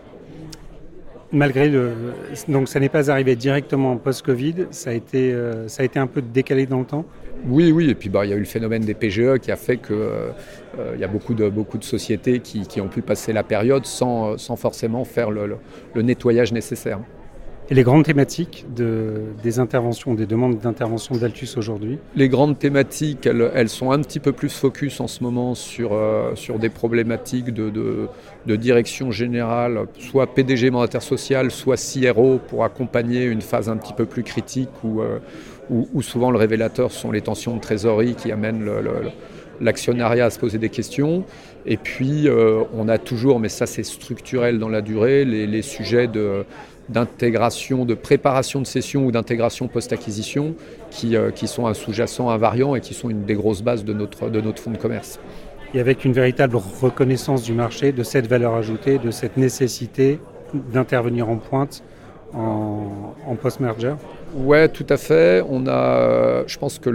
Malgré 1.34 1.68
le. 1.68 1.92
Donc 2.48 2.68
ça 2.68 2.78
n'est 2.78 2.88
pas 2.88 3.10
arrivé 3.10 3.34
directement 3.34 3.96
post-Covid, 3.96 4.68
ça, 4.70 4.90
a 4.90 4.92
été, 4.92 5.32
euh, 5.32 5.66
ça 5.68 5.82
a 5.82 5.84
été 5.84 5.98
un 5.98 6.06
peu 6.06 6.22
décalé 6.22 6.64
dans 6.64 6.78
le 6.78 6.84
temps 6.84 7.04
oui, 7.46 7.72
oui, 7.72 7.90
et 7.90 7.94
puis 7.94 8.08
bah, 8.08 8.24
il 8.24 8.30
y 8.30 8.32
a 8.32 8.36
eu 8.36 8.40
le 8.40 8.46
phénomène 8.46 8.84
des 8.84 8.94
PGE 8.94 9.38
qui 9.42 9.50
a 9.50 9.56
fait 9.56 9.76
qu'il 9.76 9.94
euh, 9.94 10.30
il 10.94 11.00
y 11.00 11.04
a 11.04 11.08
beaucoup 11.08 11.34
de 11.34 11.84
sociétés 11.84 12.40
qui, 12.40 12.80
ont 12.80 12.88
pu 12.88 13.02
passer 13.02 13.34
la 13.34 13.42
période 13.42 13.84
sans, 13.84 14.38
forcément 14.56 15.04
faire 15.04 15.30
le 15.30 15.58
nettoyage 16.02 16.52
nécessaire. 16.52 17.00
Et 17.70 17.74
les 17.74 17.82
grandes 17.82 18.04
thématiques 18.04 18.66
de, 18.76 19.22
des 19.42 19.58
interventions, 19.58 20.12
des 20.12 20.26
demandes 20.26 20.58
d'intervention 20.58 21.16
d'Altus 21.16 21.56
aujourd'hui 21.56 21.98
Les 22.14 22.28
grandes 22.28 22.58
thématiques, 22.58 23.26
elles, 23.26 23.68
sont 23.70 23.90
un 23.90 24.00
petit 24.00 24.20
peu 24.20 24.32
plus 24.32 24.50
focus 24.50 25.00
en 25.00 25.06
ce 25.06 25.22
moment 25.22 25.54
sur, 25.54 25.94
euh, 25.94 26.34
sur 26.34 26.58
des 26.58 26.68
problématiques 26.68 27.54
de, 27.54 27.70
de, 27.70 28.56
direction 28.56 29.10
générale, 29.10 29.86
soit 29.98 30.26
PDG 30.26 30.70
mandataire 30.70 31.02
social, 31.02 31.50
soit 31.50 31.76
CRO, 31.76 32.38
pour 32.48 32.64
accompagner 32.64 33.24
une 33.24 33.40
phase 33.40 33.70
un 33.70 33.78
petit 33.78 33.94
peu 33.94 34.04
plus 34.04 34.24
critique 34.24 34.68
où, 34.84 35.00
euh, 35.00 35.20
souvent 36.02 36.30
le 36.30 36.36
révélateur 36.36 36.92
sont 36.92 37.10
les 37.10 37.22
tensions 37.22 37.56
de 37.56 37.60
trésorerie 37.62 38.14
qui 38.14 38.30
amènent 38.30 38.68
l'actionnariat 39.62 40.26
à 40.26 40.30
se 40.30 40.38
poser 40.38 40.58
des 40.58 40.68
questions. 40.68 41.24
Et 41.64 41.78
puis, 41.78 42.28
euh, 42.28 42.62
on 42.74 42.88
a 42.88 42.98
toujours, 42.98 43.40
mais 43.40 43.48
ça 43.48 43.64
c'est 43.64 43.84
structurel 43.84 44.58
dans 44.58 44.68
la 44.68 44.82
durée, 44.82 45.24
les 45.24 45.62
sujets 45.62 46.08
de 46.08 46.44
d'intégration, 46.88 47.84
de 47.84 47.94
préparation 47.94 48.60
de 48.60 48.66
session 48.66 49.06
ou 49.06 49.12
d'intégration 49.12 49.68
post-acquisition 49.68 50.54
qui, 50.90 51.16
euh, 51.16 51.30
qui, 51.30 51.46
sont 51.46 51.66
un 51.66 51.74
sous-jacent 51.74 52.28
invariant 52.28 52.74
et 52.74 52.80
qui 52.80 52.94
sont 52.94 53.10
une 53.10 53.24
des 53.24 53.34
grosses 53.34 53.62
bases 53.62 53.84
de 53.84 53.92
notre, 53.92 54.28
de 54.28 54.40
notre 54.40 54.62
fonds 54.62 54.70
de 54.70 54.78
commerce. 54.78 55.18
Et 55.72 55.80
avec 55.80 56.04
une 56.04 56.12
véritable 56.12 56.56
reconnaissance 56.56 57.42
du 57.42 57.52
marché, 57.52 57.92
de 57.92 58.02
cette 58.02 58.28
valeur 58.28 58.54
ajoutée, 58.54 58.98
de 58.98 59.10
cette 59.10 59.36
nécessité 59.36 60.20
d'intervenir 60.72 61.28
en 61.28 61.36
pointe 61.36 61.82
en, 62.36 63.36
post-merger? 63.40 63.94
Ouais, 64.34 64.68
tout 64.68 64.86
à 64.88 64.96
fait. 64.96 65.44
On 65.48 65.66
a, 65.68 66.44
je 66.46 66.58
pense 66.58 66.78
que 66.78 66.90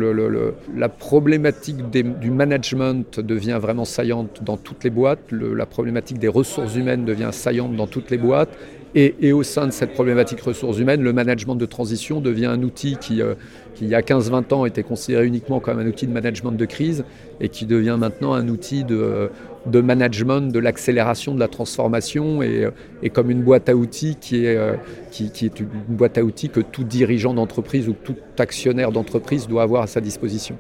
la 0.75 0.89
problématique 0.89 1.89
du 1.89 2.31
management 2.31 3.19
devient 3.19 3.57
vraiment 3.61 3.85
saillante 3.85 4.43
dans 4.43 4.57
toutes 4.57 4.83
les 4.83 4.89
boîtes. 4.89 5.31
la 5.31 5.65
problématique 5.65 6.19
des 6.19 6.27
ressources 6.27 6.75
humaines 6.75 7.05
devient 7.05 7.29
saillante 7.31 7.75
dans 7.75 7.87
toutes 7.87 8.11
les 8.11 8.17
boîtes. 8.17 8.49
Et, 8.95 9.31
au 9.33 9.43
sein 9.43 9.67
de 9.67 9.71
cette 9.71 9.93
problématique 9.93 10.41
ressources 10.41 10.79
humaines, 10.79 11.03
le 11.03 11.13
management 11.13 11.55
de 11.55 11.67
transition 11.67 12.21
devient 12.21 12.47
un 12.47 12.63
outil 12.63 12.97
qui, 12.97 13.21
euh, 13.21 13.35
il 13.81 13.87
y 13.87 13.93
a 13.93 14.01
15-20 14.01 14.51
ans, 14.51 14.65
était 14.65 14.81
considéré 14.81 15.27
uniquement 15.27 15.59
comme 15.59 15.77
un 15.77 15.85
outil 15.85 16.07
de 16.07 16.11
management 16.11 16.53
de 16.53 16.65
crise 16.65 17.05
et 17.39 17.49
qui 17.49 17.67
devient 17.67 17.97
maintenant 17.99 18.33
un 18.33 18.47
outil 18.47 18.83
de, 18.83 19.29
de 19.67 19.81
management 19.81 20.51
de 20.51 20.57
l'accélération 20.57 21.35
de 21.35 21.39
la 21.39 21.47
transformation 21.47 22.41
et, 22.41 22.65
euh, 22.65 23.09
comme 23.13 23.29
une 23.29 23.43
boîte 23.43 23.69
à 23.69 23.75
outils 23.75 24.17
qui 24.19 24.45
est, 24.45 24.57
euh, 24.57 24.73
une 25.19 25.95
boîte 25.95 26.17
à 26.17 26.23
outils 26.23 26.49
que 26.49 26.59
tout 26.59 26.83
dirigeant 26.83 27.35
d'entreprise 27.35 27.87
ou 27.89 27.93
tout 27.93 28.15
actionnaire 28.39 28.91
d'entreprise 28.91 29.47
doit 29.47 29.61
avoir 29.61 29.83
à 29.83 29.87
sa 29.87 30.01
disposition. 30.01 30.57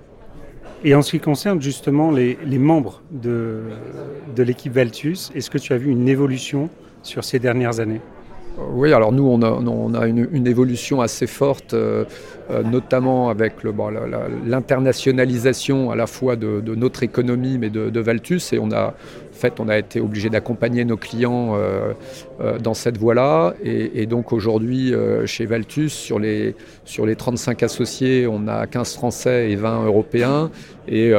Et 0.83 0.93
en 0.93 1.01
ce 1.01 1.11
qui 1.11 1.19
concerne 1.19 1.59
justement 1.59 2.11
les, 2.11 2.37
les 2.45 2.59
membres 2.59 3.01
de, 3.11 3.63
de 4.35 4.43
l'équipe 4.43 4.71
Valtus, 4.71 5.31
est-ce 5.33 5.49
que 5.49 5.57
tu 5.57 5.73
as 5.73 5.77
vu 5.77 5.89
une 5.89 6.07
évolution 6.07 6.69
sur 7.01 7.23
ces 7.23 7.39
dernières 7.39 7.79
années? 7.79 8.01
Oui, 8.57 8.93
alors 8.93 9.11
nous, 9.11 9.23
on 9.23 9.93
a, 9.93 10.07
une, 10.07 10.47
évolution 10.47 11.01
assez 11.01 11.27
forte, 11.27 11.73
euh, 11.73 12.03
euh, 12.49 12.63
notamment 12.63 13.29
avec 13.29 13.53
l'internationalisation 14.45 15.91
à 15.91 15.95
la 15.95 16.07
fois 16.07 16.35
de, 16.35 16.61
notre 16.75 17.03
économie, 17.03 17.57
mais 17.57 17.69
de, 17.69 17.89
de, 17.89 17.99
Valtus. 17.99 18.53
Et 18.53 18.59
on 18.59 18.71
a, 18.71 18.95
fait, 19.39 19.59
on 19.59 19.69
a 19.69 19.77
été 19.77 19.99
obligé 19.99 20.29
d'accompagner 20.29 20.85
nos 20.85 20.97
clients 20.97 21.55
euh, 21.55 21.93
euh, 22.41 22.59
dans 22.59 22.73
cette 22.73 22.97
voie-là. 22.97 23.55
Et, 23.63 24.05
donc 24.05 24.33
aujourd'hui, 24.33 24.93
euh, 24.93 25.25
chez 25.25 25.45
Valtus, 25.45 25.93
sur 25.93 26.19
les, 26.19 26.55
sur 26.85 27.05
les 27.05 27.15
35 27.15 27.63
associés, 27.63 28.27
on 28.27 28.47
a 28.47 28.67
15 28.67 28.93
Français 28.93 29.51
et 29.51 29.55
20 29.55 29.85
Européens. 29.85 30.51
Et, 30.91 31.11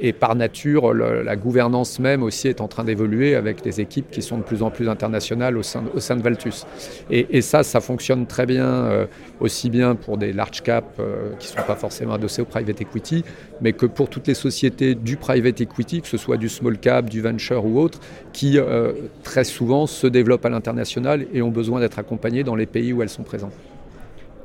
et, 0.00 0.12
par 0.12 0.36
nature, 0.36 0.94
la 0.94 1.34
gouvernance 1.34 1.98
même 1.98 2.22
aussi 2.22 2.46
est 2.46 2.60
en 2.60 2.68
train 2.68 2.84
d'évoluer 2.84 3.34
avec 3.34 3.60
des 3.60 3.80
équipes 3.80 4.08
qui 4.08 4.22
sont 4.22 4.38
de 4.38 4.44
plus 4.44 4.62
en 4.62 4.70
plus 4.70 4.88
internationales 4.88 5.58
au 5.58 5.64
sein, 5.64 5.82
au 5.94 5.98
sein 5.98 6.14
de 6.14 6.22
Valtus. 6.22 6.64
Et, 7.10 7.40
ça, 7.40 7.64
ça 7.64 7.80
fonctionne 7.80 8.24
très 8.26 8.46
bien, 8.46 9.08
aussi 9.40 9.68
bien 9.68 9.96
pour 9.96 10.16
des 10.16 10.32
large 10.32 10.62
caps 10.62 10.86
qui 11.40 11.48
ne 11.48 11.58
sont 11.58 11.66
pas 11.66 11.74
forcément 11.74 12.14
adossés 12.14 12.42
au 12.42 12.44
private 12.44 12.80
equity, 12.80 13.24
mais 13.60 13.72
que 13.72 13.86
pour 13.86 14.08
toutes 14.08 14.28
les 14.28 14.34
sociétés 14.34 14.94
du 14.94 15.16
private 15.16 15.60
equity, 15.60 16.00
que 16.02 16.08
ce 16.08 16.16
soit 16.16 16.36
du 16.36 16.48
small 16.48 16.78
cap, 16.78 16.85
du 17.02 17.20
venture 17.20 17.64
ou 17.64 17.78
autre, 17.78 18.00
qui 18.32 18.58
euh, 18.58 18.92
très 19.22 19.44
souvent 19.44 19.86
se 19.86 20.06
développent 20.06 20.44
à 20.44 20.48
l'international 20.48 21.26
et 21.32 21.42
ont 21.42 21.50
besoin 21.50 21.80
d'être 21.80 21.98
accompagnés 21.98 22.44
dans 22.44 22.54
les 22.54 22.66
pays 22.66 22.92
où 22.92 23.02
elles 23.02 23.08
sont 23.08 23.22
présentes. 23.22 23.54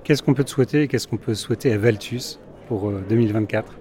Qu'est-ce 0.04 0.24
qu'on 0.24 0.34
peut 0.34 0.44
te 0.44 0.50
souhaiter 0.50 0.84
et 0.84 0.88
qu'est-ce 0.88 1.08
qu'on 1.08 1.18
peut 1.18 1.36
souhaiter 1.36 1.72
à 1.72 1.78
Valtus 1.78 2.40
pour 2.68 2.92
2024 3.10 3.72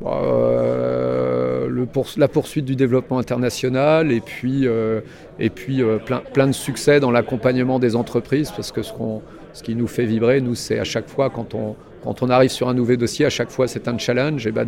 euh, 0.00 0.06
euh, 0.06 1.68
le 1.68 1.88
la 2.16 2.28
poursuite 2.28 2.64
du 2.64 2.76
développement 2.76 3.18
international 3.18 4.12
et 4.12 4.20
puis, 4.20 4.66
et 5.38 5.50
puis 5.50 5.82
plein, 6.06 6.22
plein, 6.32 6.46
de 6.46 6.52
succès 6.52 7.00
dans 7.00 7.10
l'accompagnement 7.10 7.78
des 7.78 7.96
entreprises 7.96 8.52
parce 8.52 8.70
que 8.70 8.82
ce, 8.82 8.92
ce 9.52 9.62
qui 9.62 9.74
nous 9.74 9.88
fait 9.88 10.04
vibrer, 10.04 10.40
nous, 10.40 10.54
c'est 10.54 10.78
à 10.78 10.84
chaque 10.84 11.08
fois 11.08 11.30
quand 11.30 11.54
on, 11.54 11.74
quand 12.02 12.22
on 12.22 12.30
arrive 12.30 12.50
sur 12.50 12.68
un 12.68 12.74
nouveau 12.74 12.96
dossier, 12.96 13.26
à 13.26 13.30
chaque 13.30 13.50
fois 13.50 13.66
c'est 13.66 13.88
un 13.88 13.98
challenge 13.98 14.46
et 14.46 14.52
bah, 14.52 14.64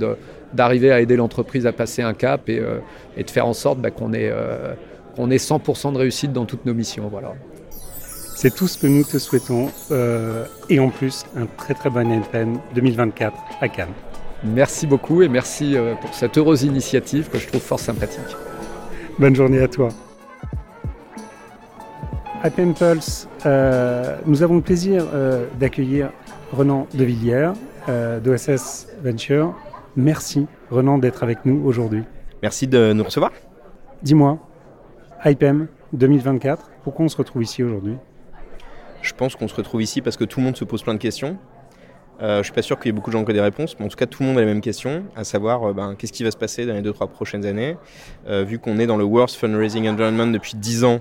d'arriver 0.53 0.91
à 0.91 1.01
aider 1.01 1.17
l'entreprise 1.17 1.67
à 1.67 1.73
passer 1.73 2.03
un 2.03 2.15
cap 2.15 2.49
et, 2.49 2.59
euh, 2.59 2.79
de 3.17 3.31
faire 3.31 3.47
en 3.47 3.53
sorte 3.53 3.79
bah, 3.79 3.91
qu'on 3.91 4.13
ait, 4.13 4.31
euh, 4.33 4.75
ait 5.17 5.37
100% 5.37 5.93
de 5.93 5.99
réussite 5.99 6.33
dans 6.33 6.45
toutes 6.45 6.67
nos 6.67 6.75
missions. 6.75 7.09
Voilà. 7.09 7.35
C'est 8.35 8.55
tout 8.55 8.69
ce 8.69 8.79
que 8.79 8.87
nous 8.87 9.05
te 9.05 9.19
souhaitons 9.19 9.71
euh, 9.91 10.47
et 10.69 10.81
en 10.81 10.89
plus 10.89 11.25
un 11.37 11.47
très 11.47 11.75
très 11.75 11.91
bon 11.91 12.11
NPM 12.11 12.59
2024 12.75 13.37
à 13.61 13.69
Cannes. 13.69 13.89
Merci 14.43 14.87
beaucoup 14.87 15.23
et 15.23 15.29
merci 15.29 15.77
pour 16.01 16.15
cette 16.15 16.39
heureuse 16.39 16.63
initiative 16.63 17.29
que 17.29 17.39
je 17.39 17.47
trouve 17.47 17.61
fort 17.61 17.79
sympathique. 17.79 18.35
Bonne 19.19 19.37
journée 19.37 19.61
à 19.61 19.69
toi. 19.69 19.91
À 22.43 22.49
Pulse, 22.49 23.29
nous 24.25 24.43
avons 24.43 24.57
le 24.57 24.63
plaisir 24.63 25.05
d'accueillir 25.59 26.11
Renan 26.53 26.89
Devilliers 26.95 27.53
euh, 27.89 28.19
d'OSS 28.19 28.89
Venture. 29.03 29.55
Merci 29.97 30.47
Renan 30.71 30.99
d'être 30.99 31.23
avec 31.23 31.45
nous 31.45 31.65
aujourd'hui. 31.65 32.03
Merci 32.43 32.67
de 32.67 32.93
nous 32.93 33.05
recevoir. 33.05 33.31
Dis-moi, 34.03 34.39
IPM 35.25 35.69
2024, 35.93 36.71
pourquoi 36.83 37.05
on 37.05 37.09
se 37.09 37.17
retrouve 37.17 37.43
ici 37.43 37.63
aujourd'hui? 37.63 37.95
Je 39.01 39.13
pense 39.13 39.37
qu'on 39.37 39.47
se 39.47 39.55
retrouve 39.55 39.81
ici 39.81 40.03
parce 40.03 40.17
que 40.17 40.25
tout 40.25 40.41
le 40.41 40.47
monde 40.47 40.57
se 40.57 40.65
pose 40.65 40.83
plein 40.83 40.95
de 40.95 40.99
questions. 40.99 41.39
Euh, 42.21 42.35
je 42.35 42.39
ne 42.39 42.43
suis 42.43 42.53
pas 42.53 42.63
sûr 42.63 42.79
qu'il 42.79 42.87
y 42.87 42.89
ait 42.91 42.93
beaucoup 42.93 43.11
de 43.11 43.17
gens 43.17 43.25
qui 43.25 43.31
aient 43.31 43.35
des 43.35 43.41
réponses, 43.41 43.77
mais 43.79 43.87
en 43.87 43.89
tout 43.89 43.97
cas, 43.97 44.07
tout 44.07 44.23
le 44.23 44.29
monde 44.29 44.37
a 44.37 44.41
les 44.41 44.47
mêmes 44.47 44.61
questions, 44.61 45.05
à 45.17 45.25
savoir 45.25 45.69
euh, 45.71 45.73
ben, 45.73 45.95
qu'est-ce 45.95 46.13
qui 46.13 46.25
va 46.25 46.31
se 46.33 46.37
passer 46.37 46.67
dans 46.67 46.75
les 46.75 46.83
2-3 46.83 47.09
prochaines 47.09 47.47
années. 47.47 47.77
vu 48.29 48.59
qu'on 48.59 48.79
est 48.79 48.87
dans 48.87 48.97
le 48.97 49.05
worst 49.05 49.37
fundraising 49.37 49.89
environment 49.89 50.27
depuis 50.27 50.55
10 50.57 50.85
ans, 50.85 51.01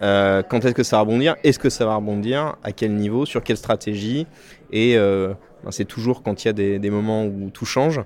quand 0.00 0.64
est-ce 0.64 0.74
que 0.74 0.82
ça 0.82 0.96
va 0.96 1.00
rebondir? 1.00 1.36
Est-ce 1.44 1.58
que 1.58 1.70
ça 1.70 1.86
va 1.86 1.96
rebondir? 1.96 2.56
À 2.62 2.72
quel 2.72 2.94
niveau? 2.94 3.26
Sur 3.26 3.42
quelle 3.42 3.56
stratégie? 3.56 4.26
Et 4.72 4.96
euh, 4.96 5.34
ben, 5.64 5.70
c'est 5.70 5.84
toujours 5.84 6.22
quand 6.22 6.44
il 6.44 6.48
y 6.48 6.50
a 6.50 6.78
des, 6.78 6.90
moments 6.90 7.24
où 7.24 7.50
tout 7.50 7.64
change 7.64 8.00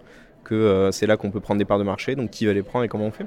que 0.44 0.55
euh, 0.55 0.90
c'est 0.90 1.07
là 1.07 1.16
qu'on 1.16 1.31
peut 1.31 1.40
prendre 1.40 1.59
des 1.59 1.64
parts 1.64 1.78
de 1.78 1.85
marché. 1.85 2.14
Donc 2.14 2.31
qui 2.31 2.46
va 2.46 2.52
les 2.52 2.62
prendre 2.62 2.85
et 2.85 2.88
comment 2.88 3.07
on 3.07 3.11
fait? 3.11 3.26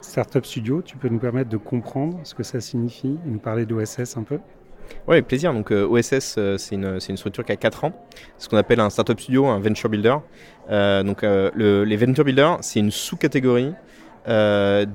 Startup 0.00 0.44
Studio, 0.44 0.82
tu 0.82 0.96
peux 0.96 1.08
nous 1.08 1.18
permettre 1.18 1.48
de 1.48 1.56
comprendre 1.56 2.20
ce 2.24 2.34
que 2.34 2.42
ça 2.42 2.60
signifie 2.60 3.18
et 3.26 3.30
nous 3.30 3.38
parler 3.38 3.64
d'OSS 3.64 4.16
un 4.16 4.22
peu? 4.22 4.38
Oui, 5.08 5.14
avec 5.14 5.26
plaisir. 5.26 5.54
Donc 5.54 5.72
euh, 5.72 5.86
OSS, 5.86 6.38
c'est 6.58 6.74
une, 6.74 6.98
une, 7.08 7.16
structure 7.16 7.42
qui 7.44 7.52
a 7.52 7.56
4 7.56 7.84
ans. 7.84 7.92
Ce 8.36 8.48
qu'on 8.48 8.58
appelle 8.58 8.80
un 8.80 8.90
startup 8.90 9.18
studio, 9.18 9.46
un 9.46 9.60
venture 9.60 9.88
builder. 9.88 10.16
donc 10.68 11.22
les 11.22 11.96
venture 11.96 12.24
builders, 12.24 12.58
c'est 12.60 12.80
une 12.80 12.90
sous-catégorie 12.90 13.72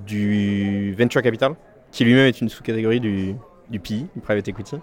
du 0.05 0.93
venture 0.93 1.23
capital, 1.23 1.55
qui 1.91 2.05
lui-même 2.05 2.27
est 2.27 2.41
une 2.41 2.49
sous-catégorie 2.49 2.99
du, 2.99 3.35
du 3.69 3.79
PI, 3.79 4.07
du 4.15 4.21
private 4.21 4.47
equity. 4.47 4.77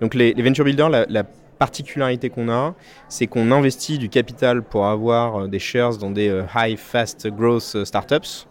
Donc 0.00 0.14
les, 0.14 0.32
venture 0.34 0.64
builders, 0.64 0.90
la, 0.90 1.06
la 1.08 1.24
particularité 1.58 2.30
qu'on 2.30 2.48
a, 2.48 2.74
c'est 3.08 3.26
qu'on 3.26 3.50
investit 3.50 3.98
du 3.98 4.08
capital 4.08 4.62
pour 4.62 4.86
avoir 4.86 5.44
euh, 5.44 5.48
des 5.48 5.58
shares 5.58 5.96
dans 5.98 6.10
des 6.10 6.28
euh, 6.28 6.44
high 6.54 6.76
fast 6.76 7.28
growth 7.28 7.72
euh, 7.76 7.84
startups, 7.84 8.46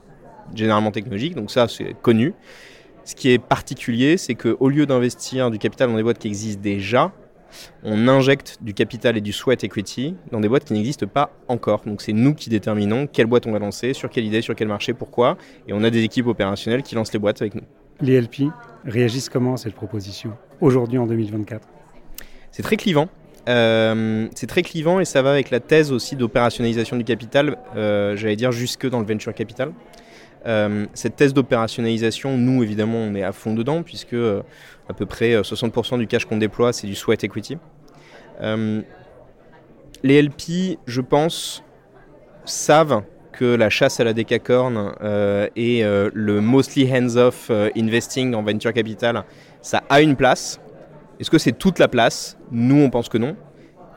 généralement 0.54 0.92
technologiques, 0.92 1.36
donc 1.36 1.52
ça 1.52 1.68
c'est 1.68 1.96
connu. 2.02 2.34
Ce 3.06 3.16
qui 3.16 3.32
est 3.32 3.40
particulier, 3.40 4.18
c'est 4.18 4.36
qu'au 4.36 4.70
lieu 4.70 4.86
d'investir 4.86 5.52
du 5.52 5.60
capital 5.60 5.90
dans 5.90 5.98
des 5.98 6.04
boîtes 6.04 6.20
qui 6.20 6.28
existent 6.28 6.62
déjà, 6.62 7.12
on 7.84 8.08
injecte 8.08 8.58
du 8.62 8.74
capital 8.74 9.18
et 9.18 9.22
du 9.22 9.34
sweat 9.34 9.64
equity 9.64 10.16
dans 10.32 10.40
des 10.40 10.48
boîtes 10.48 10.64
qui 10.64 10.74
n'existent 10.74 11.06
pas 11.06 11.32
encore. 11.50 11.82
Donc 11.86 12.02
c'est 12.02 12.14
nous 12.14 12.34
qui 12.34 12.50
déterminons 12.50 13.06
quelle 13.06 13.28
boîte 13.28 13.46
on 13.46 13.52
va 13.52 13.60
lancer, 13.60 13.94
sur 13.94 14.10
quelle 14.10 14.26
idée, 14.26 14.42
sur 14.42 14.56
quel 14.56 14.70
marché, 14.70 14.94
pourquoi. 14.94 15.38
Et 15.68 15.74
on 15.74 15.84
a 15.84 15.90
des 15.90 16.02
équipes 16.04 16.28
opérationnelles 16.28 16.82
qui 16.82 16.96
lancent 16.96 17.14
les 17.14 17.20
boîtes 17.20 17.42
avec 17.42 17.56
nous. 17.56 17.64
Les 18.04 18.22
LP 18.22 18.52
réagissent 18.86 19.30
comment 19.30 19.54
à 19.54 19.58
cette 19.58 19.74
proposition 19.74 20.34
aujourd'hui 20.62 21.00
en 21.00 21.08
2024 21.08 21.68
c'est 22.54 22.62
très 22.62 22.78
clivant. 22.78 23.10
Euh, 23.50 24.28
c'est 24.36 24.48
très 24.48 24.62
clivant 24.62 25.00
et 25.02 25.06
ça 25.06 25.22
va 25.22 25.32
avec 25.32 25.50
la 25.50 25.60
thèse 25.60 25.92
aussi 25.92 26.16
d'opérationnalisation 26.16 26.96
du 26.96 27.04
capital, 27.04 27.58
euh, 27.76 28.16
j'allais 28.16 28.38
dire 28.38 28.52
jusque 28.54 28.88
dans 28.88 29.00
le 29.00 29.06
venture 29.06 29.34
capital. 29.34 29.74
Euh, 30.46 30.86
cette 30.94 31.16
thèse 31.16 31.34
d'opérationnalisation, 31.34 32.38
nous 32.38 32.62
évidemment, 32.62 33.00
on 33.00 33.16
est 33.16 33.24
à 33.24 33.32
fond 33.32 33.56
dedans 33.56 33.82
puisque 33.82 34.14
à 34.14 34.94
peu 34.94 35.08
près 35.08 35.42
60% 35.42 35.98
du 35.98 36.06
cash 36.06 36.26
qu'on 36.26 36.38
déploie, 36.38 36.74
c'est 36.74 36.86
du 36.86 36.96
sweat 36.96 37.24
equity. 37.24 37.58
les 40.04 40.22
LP, 40.22 40.78
je 40.86 41.02
pense, 41.02 41.64
savent 42.46 43.02
que 43.34 43.56
la 43.56 43.70
chasse 43.70 44.00
à 44.00 44.04
la 44.04 44.14
décacorne 44.14 44.94
et 45.56 45.84
le 45.84 46.40
mostly 46.40 46.90
hands-off 46.90 47.52
investing 47.76 48.34
en 48.34 48.44
venture 48.44 48.74
capital, 48.74 49.24
ça 49.62 49.84
a 49.90 50.02
une 50.02 50.16
place. 50.16 50.60
Est-ce 51.20 51.30
que 51.30 51.38
c'est 51.38 51.52
toute 51.52 51.80
la 51.80 51.88
place? 51.88 52.38
Nous, 52.52 52.82
on 52.82 52.90
pense 52.90 53.10
que 53.10 53.18
non. 53.18 53.36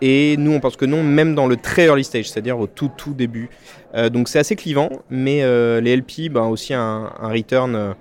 Et 0.02 0.36
nous, 0.36 0.52
on 0.52 0.60
pense 0.60 0.76
que 0.76 0.84
non, 0.84 1.02
même 1.02 1.34
dans 1.34 1.46
le 1.46 1.56
très 1.56 1.86
early 1.86 2.04
stage, 2.04 2.28
c'est-à-dire 2.30 2.58
au 2.58 2.66
tout, 2.66 2.90
tout 2.94 3.14
début. 3.14 3.48
Euh, 3.94 4.10
donc 4.10 4.28
c'est 4.28 4.38
assez 4.38 4.56
clivant, 4.56 4.90
mais 5.08 5.42
euh, 5.42 5.80
les 5.80 5.96
LP, 5.96 6.30
ben, 6.30 6.42
aussi 6.42 6.74
un, 6.74 7.10
return 7.20 7.74
euh, 7.74 7.94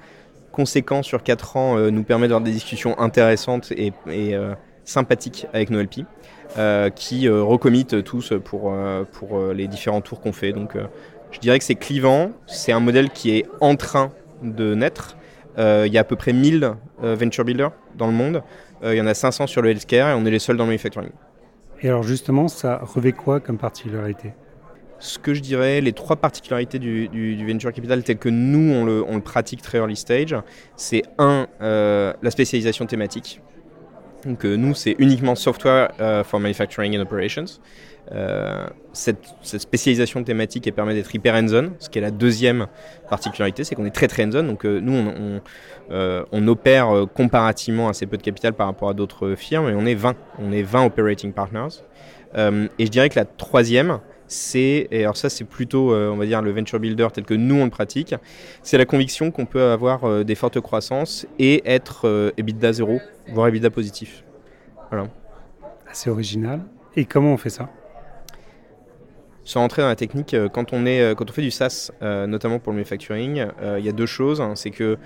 conséquent 0.52 1.04
sur 1.04 1.24
4 1.24 1.58
ans 1.58 1.78
nous 1.92 2.04
permet 2.04 2.28
d'avoir 2.28 2.44
des 2.44 2.52
discussions 2.52 2.98
intéressantes 3.00 3.72
et, 3.74 3.92
sympathiques 4.86 5.48
avec 5.52 5.70
nos 5.70 5.82
LP, 5.82 6.06
qui 6.96 7.28
recommitent 7.28 8.04
tous 8.06 8.32
pour, 8.42 8.74
pour 9.12 9.54
les 9.54 9.68
différents 9.68 10.00
tours 10.00 10.22
qu'on 10.22 10.32
fait. 10.32 10.54
Donc 10.54 10.78
je 11.32 11.40
dirais 11.40 11.60
que 11.60 11.66
c'est 11.66 11.76
clivant, 11.76 12.32
c'est 12.48 12.72
un 12.72 12.80
modèle 12.80 13.10
qui 13.10 13.38
est 13.38 13.46
en 13.62 13.76
train 13.76 14.12
de 14.42 14.76
naître. 14.76 15.18
Il 15.58 15.88
y 15.88 15.98
a 15.98 16.02
à 16.02 16.04
peu 16.04 16.16
près 16.18 16.34
1000 16.34 16.74
venture 17.00 17.46
builders 17.46 17.72
dans 17.98 18.08
le 18.08 18.14
monde. 18.14 18.44
Euh, 18.84 18.94
il 18.94 18.98
y 18.98 19.02
en 19.02 19.08
a 19.08 19.14
500 19.14 19.48
sur 19.48 19.62
le 19.62 19.70
healthcare 19.70 20.10
et 20.10 20.14
on 20.14 20.26
est 20.26 20.32
les 20.32 20.40
seuls 20.40 20.58
dans 20.58 20.64
le 20.64 20.70
manufacturing. 20.70 21.10
Et 21.82 21.88
alors 21.88 22.04
justement, 22.04 22.48
ça 22.48 22.80
revêt 22.84 23.12
quoi 23.12 23.40
comme 23.40 23.58
particularité? 23.58 24.34
Ce 25.00 25.20
que 25.20 25.34
je 25.34 25.42
dirais, 25.42 25.82
les 25.82 25.92
trois 25.92 26.16
particularités 26.16 26.80
du, 26.80 27.46
venture 27.46 27.74
capital 27.74 28.04
tel 28.04 28.18
que 28.18 28.30
nous 28.30 28.74
on 28.74 28.86
le, 28.86 29.20
pratique 29.20 29.62
très 29.62 29.78
early 29.78 29.96
stage, 29.96 30.36
c'est 30.78 31.04
un, 31.18 31.48
euh, 31.62 32.14
la 32.22 32.32
spécialisation 32.32 32.86
thématique. 32.86 33.42
Donc 34.26 34.44
nous, 34.44 34.74
c'est 34.74 34.96
uniquement 35.00 35.36
Software 35.36 35.92
for 36.26 36.40
Manufacturing 36.40 36.98
and 36.98 37.02
Operations. 37.02 37.60
Euh, 38.12 38.68
cette, 38.94 39.26
spécialisation 39.42 40.24
thématique 40.24 40.72
permet 40.74 40.94
d'être 40.94 41.14
hyper 41.14 41.34
hands-on, 41.34 41.72
ce 41.80 41.90
qui 41.90 41.98
est 41.98 42.02
la 42.02 42.12
deuxième 42.12 42.68
particularité, 43.10 43.64
c'est 43.64 43.76
qu'on 43.76 43.86
est 43.86 43.96
très 43.96 44.08
très 44.08 44.24
hands-on. 44.24 44.44
Donc 44.44 44.66
euh, 44.66 44.80
nous, 44.80 44.94
on, 44.94 45.42
euh, 45.92 46.24
on, 46.32 46.48
opère 46.48 47.06
comparativement 47.14 47.90
assez 47.90 48.06
peu 48.06 48.18
de 48.18 48.22
capital 48.22 48.54
par 48.54 48.68
rapport 48.68 48.90
à 48.90 48.94
d'autres 48.94 49.36
firmes, 49.36 49.70
et 49.70 49.74
on 49.76 49.86
est 49.86 49.96
20. 49.96 50.16
On 50.40 50.52
est 50.52 50.62
20 50.62 50.86
operating 50.86 51.34
partners. 51.34 51.82
et 52.36 52.86
je 52.86 52.92
dirais 52.92 53.10
que 53.10 53.20
la 53.20 53.26
troisième, 53.26 54.00
c'est, 54.28 54.88
et 54.92 55.04
alors 55.04 55.18
ça 55.18 55.30
c'est 55.30 55.44
plutôt, 55.44 55.94
on 55.94 56.18
va 56.18 56.26
dire, 56.26 56.42
le 56.42 56.52
venture 56.52 56.80
builder 56.80 57.08
tel 57.14 57.26
que 57.26 57.34
nous 57.34 57.56
on 57.56 57.66
le 57.66 57.70
pratique, 57.70 58.16
c'est 58.64 58.78
la 58.78 58.86
conviction 58.86 59.32
qu'on 59.32 59.46
peut 59.46 59.64
avoir 59.64 60.26
des 60.26 60.36
fortes 60.36 60.60
croissances 60.60 61.26
et 61.40 61.62
être 61.66 62.34
EBITDA 62.38 62.74
zéro, 62.74 63.00
voire 63.28 63.48
EBITDA 63.48 63.70
positif. 63.70 64.24
Voilà. 64.90 65.08
Assez 65.90 66.10
original. 66.10 66.62
Et 66.96 67.06
comment 67.06 67.34
on 67.34 67.38
fait 67.38 67.50
ça? 67.50 67.70
Sans 69.46 69.60
rentrer 69.60 69.84
dans 69.84 69.90
la 69.90 69.96
technique, 69.96 70.34
euh, 70.34 70.50
quand 70.50 70.74
on, 70.74 70.88
est, 70.88 71.02
euh, 71.02 71.14
quand 71.14 71.30
on 71.30 71.34
fait 71.34 71.44
du 71.44 71.52
SaaS, 71.52 71.92
euh, 72.02 72.26
notamment 72.26 72.58
pour 72.58 72.72
le 72.74 72.78
manufacturing, 72.78 73.46
il 73.78 73.86
y 73.86 73.90
a 73.90 73.92
deux 73.92 74.08
choses. 74.08 74.42
Hein. 74.42 74.54
c'est 74.56 74.72
que 74.72 74.98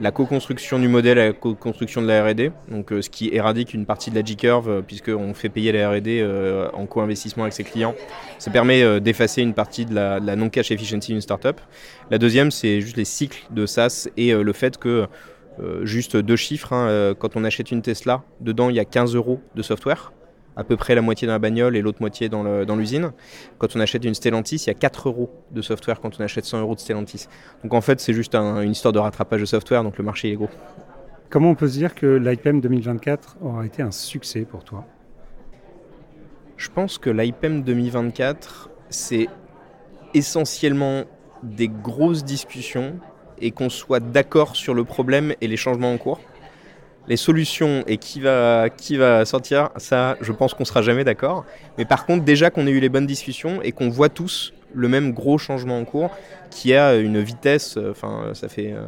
la 0.00 0.10
co-construction 0.10 0.78
du 0.78 0.88
modèle 0.88 1.18
et 1.18 1.26
la 1.28 1.32
co-construction 1.32 2.02
de 2.02 2.06
la 2.06 2.24
R&D, 2.24 2.52
donc 2.68 2.90
ce 2.90 3.08
qui 3.08 3.30
éradique 3.32 3.74
une 3.74 3.86
partie 3.86 4.10
de 4.10 4.14
la 4.14 4.24
J-curve, 4.24 4.82
puisqu'on 4.86 5.34
fait 5.34 5.48
payer 5.48 5.72
la 5.72 5.90
R&D 5.90 6.70
en 6.72 6.86
co-investissement 6.86 7.44
avec 7.44 7.52
ses 7.52 7.64
clients, 7.64 7.94
ça 8.38 8.50
permet 8.50 9.00
d'effacer 9.00 9.42
une 9.42 9.54
partie 9.54 9.84
de 9.84 9.94
la, 9.94 10.20
la 10.20 10.36
non-cash 10.36 10.70
efficiency 10.70 11.12
d'une 11.12 11.20
startup. 11.20 11.60
La 12.10 12.18
deuxième, 12.18 12.50
c'est 12.50 12.80
juste 12.80 12.96
les 12.96 13.04
cycles 13.04 13.44
de 13.50 13.66
SaaS 13.66 14.08
et 14.16 14.32
le 14.32 14.52
fait 14.52 14.78
que 14.78 15.06
juste 15.82 16.16
deux 16.16 16.36
chiffres. 16.36 16.72
Hein, 16.72 17.14
quand 17.18 17.36
on 17.36 17.44
achète 17.44 17.70
une 17.70 17.82
Tesla, 17.82 18.22
dedans 18.40 18.70
il 18.70 18.76
y 18.76 18.80
a 18.80 18.84
15 18.84 19.14
euros 19.14 19.40
de 19.54 19.62
software 19.62 20.12
à 20.56 20.64
peu 20.64 20.76
près 20.76 20.94
la 20.94 21.00
moitié 21.00 21.26
dans 21.26 21.32
la 21.32 21.38
bagnole 21.38 21.76
et 21.76 21.82
l'autre 21.82 21.98
moitié 22.00 22.28
dans 22.28 22.76
l'usine. 22.76 23.12
Quand 23.58 23.76
on 23.76 23.80
achète 23.80 24.04
une 24.04 24.14
Stellantis, 24.14 24.56
il 24.56 24.66
y 24.66 24.70
a 24.70 24.74
4 24.74 25.08
euros 25.08 25.30
de 25.50 25.62
software 25.62 26.00
quand 26.00 26.18
on 26.18 26.24
achète 26.24 26.44
100 26.44 26.60
euros 26.60 26.74
de 26.74 26.80
Stellantis. 26.80 27.26
Donc 27.62 27.72
en 27.74 27.80
fait, 27.80 28.00
c'est 28.00 28.12
juste 28.12 28.34
une 28.34 28.72
histoire 28.72 28.92
de 28.92 28.98
rattrapage 28.98 29.40
de 29.40 29.46
software, 29.46 29.82
donc 29.82 29.96
le 29.96 30.04
marché 30.04 30.30
est 30.30 30.36
gros. 30.36 30.50
Comment 31.30 31.50
on 31.50 31.54
peut 31.54 31.68
se 31.68 31.78
dire 31.78 31.94
que 31.94 32.06
l'IPM 32.06 32.60
2024 32.60 33.36
aura 33.40 33.64
été 33.64 33.82
un 33.82 33.92
succès 33.92 34.40
pour 34.40 34.64
toi? 34.64 34.84
Je 36.56 36.68
pense 36.68 36.98
que 36.98 37.08
l'IPM 37.08 37.62
2024, 37.62 38.70
c'est 38.90 39.28
essentiellement 40.12 41.04
des 41.42 41.68
grosses 41.68 42.24
discussions 42.24 42.98
et 43.40 43.52
qu'on 43.52 43.70
soit 43.70 44.00
d'accord 44.00 44.56
sur 44.56 44.74
le 44.74 44.84
problème 44.84 45.32
et 45.40 45.46
les 45.46 45.56
changements 45.56 45.92
en 45.92 45.96
cours 45.96 46.20
les 47.08 47.16
solutions 47.16 47.82
et 47.86 47.96
qui 47.96 48.20
va, 48.20 48.68
qui 48.70 48.96
va 48.96 49.24
sortir, 49.24 49.70
ça, 49.76 50.16
je 50.20 50.32
pense 50.32 50.54
qu'on 50.54 50.64
sera 50.64 50.82
jamais 50.82 51.04
d'accord. 51.04 51.44
Mais 51.78 51.84
par 51.84 52.06
contre, 52.06 52.24
déjà 52.24 52.50
qu'on 52.50 52.66
ait 52.66 52.70
eu 52.70 52.80
les 52.80 52.88
bonnes 52.88 53.06
discussions 53.06 53.62
et 53.62 53.72
qu'on 53.72 53.88
voit 53.88 54.08
tous 54.08 54.52
le 54.74 54.88
même 54.88 55.12
gros 55.12 55.38
changement 55.38 55.78
en 55.78 55.84
cours, 55.84 56.10
qui 56.50 56.74
a 56.74 56.96
une 56.96 57.20
vitesse, 57.20 57.76
euh, 57.76 57.90
enfin, 57.90 58.30
ça 58.34 58.48
fait, 58.48 58.72
euh, 58.72 58.86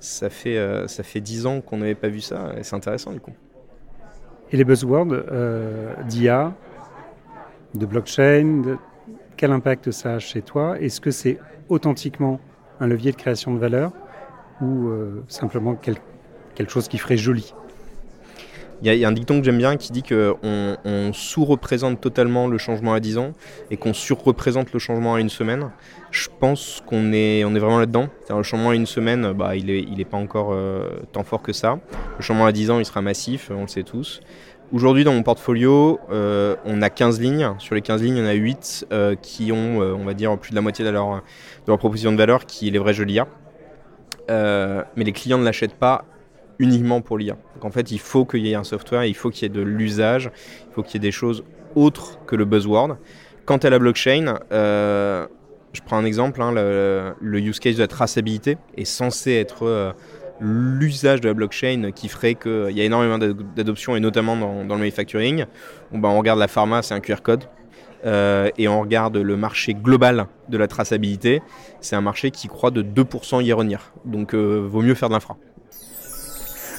ça 0.00 0.30
fait, 0.30 0.56
euh, 0.56 0.86
ça 0.86 1.02
fait 1.02 1.20
10 1.20 1.46
ans 1.46 1.60
qu'on 1.60 1.78
n'avait 1.78 1.94
pas 1.94 2.08
vu 2.08 2.20
ça, 2.20 2.52
et 2.56 2.62
c'est 2.62 2.76
intéressant 2.76 3.12
du 3.12 3.20
coup. 3.20 3.32
Et 4.52 4.56
les 4.56 4.64
buzzwords 4.64 5.06
d'IA, 6.06 6.54
de 7.74 7.86
blockchain, 7.86 8.78
quel 9.36 9.50
impact 9.50 9.90
ça 9.90 10.14
a 10.14 10.18
chez 10.20 10.40
toi? 10.40 10.78
Est-ce 10.80 11.00
que 11.00 11.10
c'est 11.10 11.38
authentiquement 11.68 12.38
un 12.78 12.86
levier 12.86 13.10
de 13.10 13.16
création 13.16 13.52
de 13.52 13.58
valeur 13.58 13.90
ou 14.60 14.88
simplement 15.26 15.74
quelque 15.74 16.00
quelque 16.56 16.72
chose 16.72 16.88
qui 16.88 16.98
ferait 16.98 17.16
joli. 17.16 17.52
Il 18.82 18.94
y, 18.94 19.04
a 19.06 19.08
un 19.08 19.12
dicton 19.12 19.38
que 19.38 19.44
j'aime 19.44 19.56
bien 19.56 19.76
qui 19.78 19.90
dit 19.90 20.02
qu'on 20.02 20.76
on, 20.84 21.12
sous-représente 21.14 21.98
totalement 21.98 22.46
le 22.46 22.58
changement 22.58 22.92
à 22.92 23.00
10 23.00 23.16
ans 23.16 23.32
et 23.70 23.78
qu'on 23.78 23.94
sur-représente 23.94 24.70
le 24.74 24.78
changement 24.78 25.14
à 25.14 25.20
une 25.20 25.30
semaine. 25.30 25.70
Je 26.10 26.28
pense 26.40 26.82
qu'on 26.86 27.10
est, 27.14 27.42
on 27.44 27.54
est 27.54 27.58
vraiment 27.58 27.78
là-dedans. 27.78 28.08
Le 28.28 28.42
changement 28.42 28.70
à 28.70 28.74
une 28.74 28.84
semaine, 28.84 29.32
bah, 29.32 29.56
il 29.56 29.66
n'est 29.66 29.80
il 29.80 29.98
est 29.98 30.04
pas 30.04 30.18
encore 30.18 30.50
euh, 30.52 30.90
tant 31.12 31.24
fort 31.24 31.40
que 31.40 31.54
ça. 31.54 31.78
Le 32.18 32.22
changement 32.22 32.44
à 32.44 32.52
10 32.52 32.70
ans, 32.70 32.78
il 32.78 32.84
sera 32.84 33.00
massif, 33.00 33.50
on 33.50 33.62
le 33.62 33.68
sait 33.68 33.82
tous. 33.82 34.20
Aujourd'hui, 34.72 35.04
dans 35.04 35.14
mon 35.14 35.22
portfolio, 35.22 35.98
euh, 36.10 36.56
on 36.66 36.82
a 36.82 36.90
15 36.90 37.18
lignes. 37.18 37.54
Sur 37.58 37.76
les 37.76 37.80
15 37.80 38.02
lignes, 38.02 38.16
il 38.16 38.24
y 38.24 38.26
en 38.26 38.28
a 38.28 38.34
8 38.34 38.88
euh, 38.92 39.14
qui 39.14 39.52
ont, 39.52 39.78
on 39.78 40.04
va 40.04 40.12
dire, 40.12 40.36
plus 40.36 40.50
de 40.50 40.56
la 40.56 40.60
moitié 40.60 40.84
de 40.84 40.90
leur, 40.90 41.14
de 41.14 41.68
leur 41.68 41.78
proposition 41.78 42.12
de 42.12 42.18
valeur 42.18 42.44
qui 42.44 42.68
est 42.68 42.70
les 42.70 42.78
vrais 42.78 42.92
jeux 42.92 43.04
l'IA. 43.04 43.26
mais 44.28 45.04
les 45.04 45.12
clients 45.12 45.38
ne 45.38 45.44
l'achètent 45.44 45.78
pas 45.78 46.04
uniquement 46.58 47.00
pour 47.00 47.18
l'IA. 47.18 47.36
Donc 47.54 47.64
en 47.64 47.70
fait, 47.70 47.90
il 47.90 48.00
faut 48.00 48.24
qu'il 48.24 48.46
y 48.46 48.52
ait 48.52 48.54
un 48.54 48.64
software, 48.64 49.04
il 49.04 49.14
faut 49.14 49.30
qu'il 49.30 49.42
y 49.42 49.46
ait 49.46 49.54
de 49.54 49.62
l'usage, 49.62 50.30
il 50.70 50.74
faut 50.74 50.82
qu'il 50.82 50.94
y 50.94 50.96
ait 50.96 51.08
des 51.08 51.12
choses 51.12 51.44
autres 51.74 52.18
que 52.26 52.36
le 52.36 52.44
buzzword. 52.44 52.96
Quant 53.44 53.58
à 53.58 53.70
la 53.70 53.78
blockchain, 53.78 54.40
euh, 54.52 55.26
je 55.72 55.80
prends 55.82 55.98
un 55.98 56.04
exemple, 56.04 56.42
hein, 56.42 56.52
le, 56.52 57.38
use 57.38 57.60
case 57.60 57.76
de 57.76 57.80
la 57.80 57.88
traçabilité 57.88 58.58
est 58.76 58.84
censé 58.84 59.32
être 59.32 59.66
euh, 59.66 59.92
l'usage 60.40 61.20
de 61.20 61.28
la 61.28 61.34
blockchain 61.34 61.92
qui 61.94 62.08
ferait 62.08 62.34
qu'il 62.34 62.72
y 62.72 62.80
a 62.80 62.84
énormément 62.84 63.18
d'adoption, 63.18 63.94
et 63.94 64.00
notamment 64.00 64.36
dans, 64.36 64.62
le 64.62 64.80
manufacturing. 64.80 65.44
Bah, 65.92 66.08
on 66.08 66.18
regarde 66.18 66.40
la 66.40 66.48
pharma, 66.48 66.82
c'est 66.82 66.94
un 66.94 67.00
QR 67.00 67.22
code. 67.22 67.44
Euh, 68.04 68.50
et 68.58 68.68
on 68.68 68.80
regarde 68.80 69.16
le 69.16 69.36
marché 69.36 69.74
global 69.74 70.26
de 70.48 70.58
la 70.58 70.68
traçabilité, 70.68 71.42
c'est 71.80 71.96
un 71.96 72.02
marché 72.02 72.30
qui 72.30 72.46
croît 72.46 72.70
de 72.70 72.82
2% 72.82 73.42
hier 73.42 73.56
Donc 74.04 74.34
vaut 74.34 74.82
mieux 74.82 74.94
faire 74.94 75.08
de 75.08 75.14
l'infra. 75.14 75.36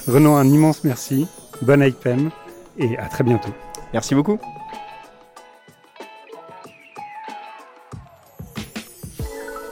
Renaud, 0.08 0.36
un 0.36 0.48
immense 0.48 0.84
merci. 0.84 1.28
Bonne 1.62 1.82
IPM 1.82 2.30
et 2.78 2.96
à 2.96 3.08
très 3.08 3.24
bientôt. 3.24 3.52
Merci 3.92 4.14
beaucoup. 4.14 4.38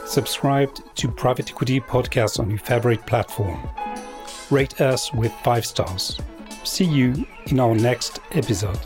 Subscribe 0.05 0.69
to 0.95 1.09
Private 1.09 1.49
Equity 1.49 1.79
Podcast 1.79 2.39
on 2.39 2.49
your 2.49 2.59
favorite 2.59 3.05
platform. 3.05 3.57
Rate 4.49 4.79
us 4.79 5.11
with 5.13 5.31
five 5.43 5.65
stars. 5.65 6.17
See 6.63 6.85
you 6.85 7.25
in 7.47 7.59
our 7.59 7.75
next 7.75 8.19
episode. 8.31 8.79